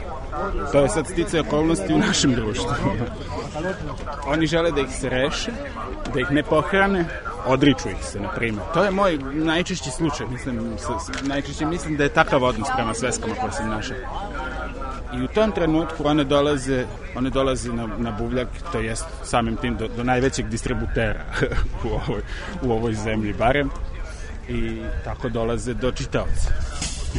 To 0.72 0.80
je 0.80 0.90
sad 0.90 1.08
stice 1.08 1.40
okolnosti 1.40 1.94
u 1.94 1.98
našem 1.98 2.36
društvu. 2.36 2.76
Oni 4.32 4.48
žele 4.48 4.72
da 4.72 4.82
ih 4.82 4.90
se 4.90 5.10
reše, 5.10 5.52
da 6.14 6.20
ih 6.20 6.32
ne 6.32 6.44
pohrane, 6.44 7.06
odriču 7.46 7.90
ih 7.90 8.06
se, 8.06 8.20
na 8.20 8.30
primjer. 8.30 8.66
To 8.74 8.84
je 8.84 8.92
moj 8.92 9.18
najčešći 9.34 9.92
slučaj, 9.92 10.28
mislim, 10.28 10.78
najčešće 11.22 11.66
mislim 11.66 11.98
da 11.98 12.04
je 12.04 12.10
takav 12.10 12.44
odnos 12.44 12.68
prema 12.76 12.94
sveskama 12.94 13.36
koje 13.36 13.52
sam 13.52 13.70
našao. 13.70 13.98
I 15.14 15.24
u 15.24 15.28
tom 15.28 15.52
trenutku 15.52 16.08
one 16.08 16.24
dolaze, 16.24 16.86
one 17.16 17.30
dolaze 17.30 17.74
na, 17.74 17.88
na 17.98 18.12
buvljak, 18.12 18.48
to 18.72 18.80
jest 18.80 19.06
samim 19.24 19.56
tim 19.56 19.78
do, 19.78 19.88
do 19.88 20.04
najvećeg 20.04 20.48
distributera 20.48 21.26
u 21.86 21.88
ovoj, 21.88 22.22
u 22.62 22.72
ovoj 22.72 22.94
zemlji 22.94 23.34
barem. 23.34 23.70
I 24.50 24.82
tako 25.04 25.30
dolaze 25.30 25.74
do 25.74 25.92
čitaoca. 25.92 26.54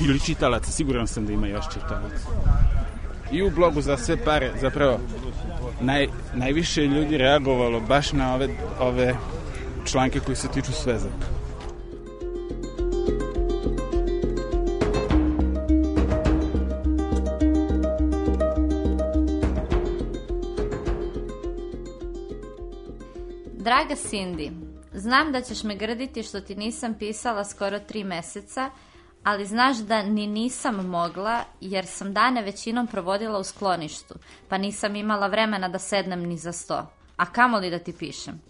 Ili 0.07 0.21
čitalaca, 0.21 0.71
siguran 0.71 1.07
sam 1.07 1.27
da 1.27 1.33
ima 1.33 1.47
još 1.47 1.65
čitalaca. 1.73 2.29
I 3.33 3.43
u 3.43 3.51
blogu 3.51 3.81
za 3.81 3.97
sve 3.97 4.17
pare, 4.25 4.53
zapravo, 4.61 5.01
naj, 5.81 6.09
najviše 6.35 6.83
ljudi 6.83 7.17
reagovalo 7.17 7.81
baš 7.81 8.13
na 8.13 8.35
ove, 8.35 8.49
ove 8.81 9.15
članke 9.87 10.21
koji 10.21 10.37
se 10.37 10.49
tiču 10.49 10.73
svezaka. 10.73 11.41
Draga 23.71 23.95
Cindy, 23.95 24.51
znam 24.93 25.33
da 25.33 25.41
ćeš 25.41 25.63
me 25.63 25.77
grditi 25.77 26.23
što 26.23 26.41
ti 26.41 26.55
nisam 26.55 26.95
pisala 26.99 27.45
skoro 27.45 27.79
tri 27.79 28.05
meseca, 28.05 28.71
ali 29.25 29.47
znaš 29.47 29.77
da 29.77 30.03
ni 30.03 30.27
nisam 30.27 30.75
mogla 30.75 31.45
jer 31.61 31.87
sam 31.87 32.13
dane 32.13 32.43
većinom 32.43 32.87
provodila 32.87 33.39
u 33.39 33.45
skloništu, 33.45 34.15
pa 34.49 34.59
nisam 34.59 34.97
imala 34.97 35.27
vremena 35.27 35.69
da 35.69 35.79
sednem 35.79 36.23
ni 36.23 36.37
za 36.37 36.53
sto. 36.53 36.87
A 37.17 37.27
kamoli 37.27 37.71
da 37.71 37.79
ti 37.79 37.93
pišem. 37.93 38.50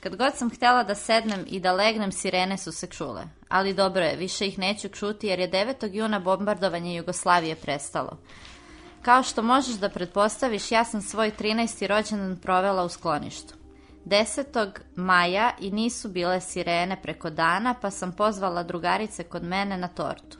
Kad 0.00 0.16
god 0.16 0.36
sam 0.36 0.50
htjela 0.50 0.82
da 0.82 0.94
sednem 0.94 1.44
i 1.46 1.60
da 1.60 1.72
legnem, 1.72 2.12
sirene 2.12 2.58
su 2.58 2.72
se 2.72 2.86
čule. 2.86 3.22
Ali 3.48 3.74
dobro 3.74 4.02
je, 4.04 4.16
više 4.16 4.46
ih 4.46 4.58
neću 4.58 4.88
čuti 4.88 5.26
jer 5.26 5.38
je 5.38 5.50
9. 5.50 5.94
juna 5.94 6.18
bombardovanje 6.18 6.96
Jugoslavije 6.96 7.56
prestalo. 7.56 8.18
Kao 9.02 9.22
što 9.22 9.42
možeš 9.42 9.74
da 9.74 9.88
pretpostaviš, 9.88 10.72
ja 10.72 10.84
sam 10.84 11.02
svoj 11.02 11.32
13. 11.38 11.86
rođendan 11.86 12.36
provela 12.36 12.84
u 12.84 12.88
skloništu. 12.88 13.54
10. 14.04 14.70
maja 14.96 15.50
i 15.60 15.70
nisu 15.70 16.08
bile 16.08 16.40
sirene 16.40 17.02
preko 17.02 17.30
dana, 17.30 17.74
pa 17.82 17.90
sam 17.90 18.12
pozvala 18.12 18.62
drugarice 18.62 19.24
kod 19.24 19.44
mene 19.44 19.76
na 19.76 19.88
tortu. 19.88 20.38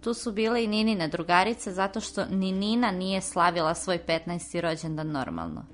Tu 0.00 0.14
su 0.14 0.32
bile 0.32 0.64
i 0.64 0.66
Ninine 0.66 1.08
drugarice 1.08 1.72
zato 1.72 2.00
što 2.00 2.24
ni 2.24 2.52
Nina 2.52 2.90
nije 2.90 3.20
slavila 3.20 3.74
svoj 3.74 3.98
15. 4.06 4.60
rođendan 4.60 5.10
normalno. 5.10 5.64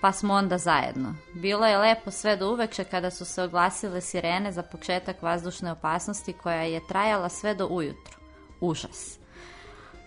Pa 0.00 0.12
smo 0.12 0.34
onda 0.34 0.58
zajedno. 0.58 1.14
Bilo 1.34 1.66
je 1.66 1.78
lepo 1.78 2.10
sve 2.10 2.36
do 2.36 2.52
uveče 2.52 2.84
kada 2.84 3.10
su 3.10 3.24
se 3.24 3.42
oglasile 3.42 4.00
sirene 4.00 4.52
za 4.52 4.62
početak 4.62 5.22
vazdušne 5.22 5.72
opasnosti 5.72 6.32
koja 6.32 6.62
je 6.62 6.86
trajala 6.88 7.28
sve 7.28 7.54
do 7.54 7.66
ujutru. 7.66 8.18
Užas. 8.60 9.18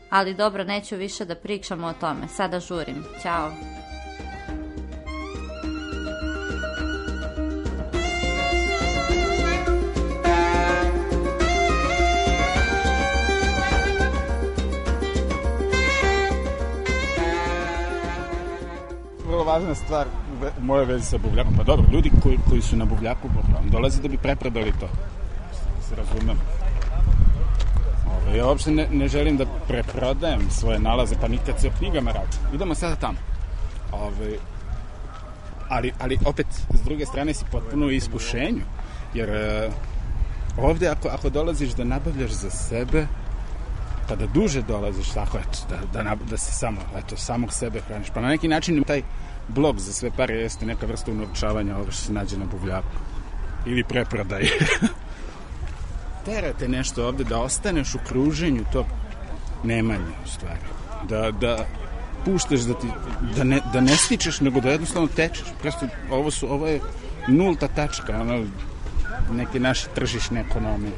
Ali 0.10 0.34
dobro, 0.34 0.64
neću 0.64 0.96
više 0.96 1.26
da 1.26 1.36
pričamo 1.36 1.88
o 1.88 1.94
tome. 1.94 2.28
Sada 2.28 2.60
žurim. 2.60 3.06
Ćao. 3.22 3.52
Važna 19.52 19.76
stvar 19.76 20.08
u 20.60 20.64
mojoj 20.66 20.86
vezi 20.86 21.06
sa 21.06 21.18
buvljakom. 21.18 21.54
Pa 21.58 21.64
dobro, 21.64 21.86
ljudi 21.92 22.12
koji, 22.24 22.40
koji 22.50 22.62
su 22.62 22.78
na 22.78 22.86
buvljaku 22.86 23.30
dolaze 23.64 24.02
da 24.02 24.08
bi 24.08 24.18
preprodali 24.18 24.74
to. 24.80 24.88
Se 25.90 25.96
razumem. 25.96 26.38
Ove, 28.08 28.38
ja 28.38 28.48
uopšte 28.48 28.72
ne, 28.72 28.88
ne 28.92 29.08
želim 29.08 29.38
da 29.38 29.46
preprodajem 29.68 30.50
svoje 30.50 30.80
nalaze, 30.80 31.16
pa 31.22 31.28
nikad 31.28 31.60
se 31.60 31.68
o 31.68 31.72
knjigama 31.78 32.12
radi. 32.12 32.38
Idemo 32.54 32.76
sada 32.76 32.96
tamo. 32.96 33.18
Ove, 33.92 34.38
ali, 35.70 35.94
ali 36.00 36.18
opet, 36.26 36.48
s 36.74 36.82
druge 36.82 37.06
strane 37.06 37.34
si 37.34 37.46
potpuno 37.52 37.86
u 37.86 37.92
iskušenju. 37.92 38.64
Jer 39.14 39.30
e, 39.30 39.70
ovde 40.58 40.88
ako, 40.88 41.08
ako 41.08 41.30
dolaziš 41.30 41.74
da 41.74 41.84
nabavljaš 41.84 42.32
za 42.32 42.50
sebe, 42.50 43.08
pa 44.08 44.16
da 44.16 44.26
duže 44.28 44.62
dolaziš 44.62 45.10
tako, 45.10 45.38
eto, 45.38 45.60
da, 45.94 46.04
da, 46.04 46.16
da 46.30 46.38
se 46.38 46.52
samo, 46.52 46.82
eto, 46.98 47.18
samog 47.18 47.54
sebe 47.54 47.82
hraniš. 47.88 48.10
Pa 48.14 48.22
na 48.22 48.28
neki 48.28 48.48
način 48.48 48.84
taj 48.84 49.02
blog 49.48 49.80
za 49.80 49.94
sve 49.94 50.12
pare 50.18 50.36
jeste 50.36 50.66
neka 50.66 50.86
vrsta 50.86 51.12
unovčavanja 51.12 51.76
ovoga 51.76 51.92
što 51.92 52.02
se 52.02 52.14
nađe 52.14 52.38
na 52.38 52.46
buvljaku. 52.46 52.96
Ili 53.66 53.84
preprodaje. 53.84 54.50
Terate 56.26 56.68
nešto 56.68 57.08
ovde 57.08 57.24
da 57.24 57.40
ostaneš 57.42 57.96
u 57.96 58.00
kruženju 58.08 58.66
tog 58.74 58.86
nemanja, 59.64 60.16
u 60.26 60.28
stvari. 60.28 60.60
Da, 61.10 61.32
da 61.32 61.66
puštaš 62.26 62.60
da, 62.60 62.74
ti, 62.74 62.88
da, 63.36 63.44
ne, 63.44 63.62
da 63.74 63.82
ne 63.82 63.96
stičeš, 63.96 64.40
nego 64.40 64.62
da 64.62 64.70
jednostavno 64.70 65.08
tečeš. 65.08 65.48
Prosto, 65.62 65.88
ovo, 66.12 66.32
su, 66.32 66.54
ovo 66.54 66.68
je 66.68 66.80
nulta 67.28 67.68
tačka, 67.68 68.22
ono, 68.22 68.46
neke 69.32 69.60
naše 69.60 69.88
tržišne 69.96 70.40
ekonomije 70.50 70.92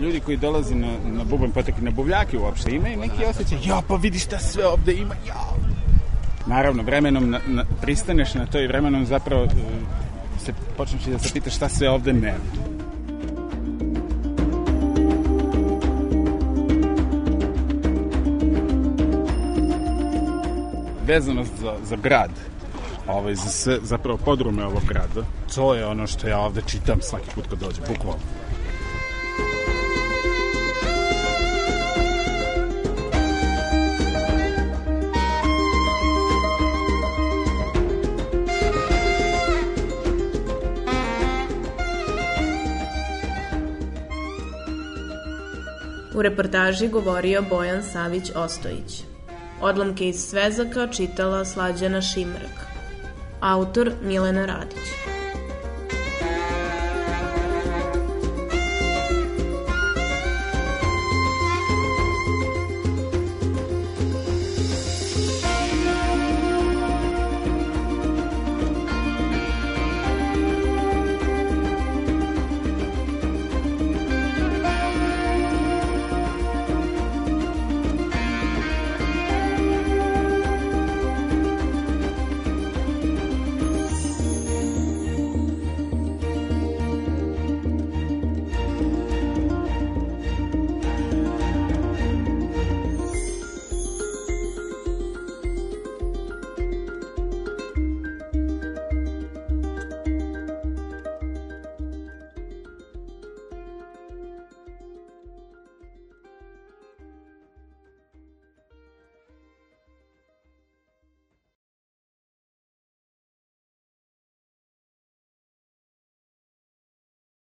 ljudi 0.00 0.20
koji 0.20 0.36
dolaze 0.36 0.74
na, 0.74 0.92
na 1.04 1.24
bubanj 1.24 1.50
potek 1.50 1.74
na 1.80 1.90
buvljake 1.90 2.38
uopšte 2.38 2.70
imaju 2.70 2.98
neki 2.98 3.24
osjećaj, 3.24 3.58
ja 3.64 3.82
pa 3.88 3.96
vidiš 3.96 4.24
šta 4.24 4.38
sve 4.38 4.66
ovde 4.66 4.92
ima, 4.92 5.14
ja. 5.28 5.54
Naravno, 6.50 6.82
vremenom 6.82 7.30
na, 7.30 7.40
na, 7.46 7.64
pristaneš 7.80 8.34
na 8.34 8.46
to 8.46 8.60
i 8.60 8.66
vremenom 8.66 9.06
zapravo 9.06 9.46
se 10.44 10.52
počneš 10.76 11.02
da 11.02 11.18
se 11.18 11.32
pitaš 11.32 11.56
šta 11.56 11.68
sve 11.68 11.90
ovde 11.90 12.12
nema. 12.12 12.44
Vezanost 21.06 21.52
za, 21.60 21.74
za 21.84 21.96
grad, 21.96 22.30
ovaj, 23.06 23.34
za 23.34 23.48
sve, 23.48 23.78
zapravo 23.82 24.18
podrume 24.18 24.64
ovog 24.64 24.82
grada, 24.88 25.26
to 25.54 25.74
je 25.74 25.86
ono 25.86 26.06
što 26.06 26.28
ja 26.28 26.38
ovde 26.38 26.62
čitam 26.66 26.98
svaki 27.00 27.30
put 27.34 27.46
kad 27.46 27.58
dođem, 27.58 27.84
bukvalno. 27.88 28.22
U 46.20 46.22
reportaži 46.22 46.88
govorio 46.88 47.42
Bojan 47.50 47.82
Savić 47.82 48.30
Ostojić. 48.34 49.02
Odlomke 49.60 50.08
iz 50.08 50.16
Svezaka 50.16 50.86
čitala 50.86 51.44
Slađana 51.44 52.02
Šimrak. 52.02 52.66
Autor 53.40 53.92
Milena 54.02 54.46
Radić. 54.46 54.99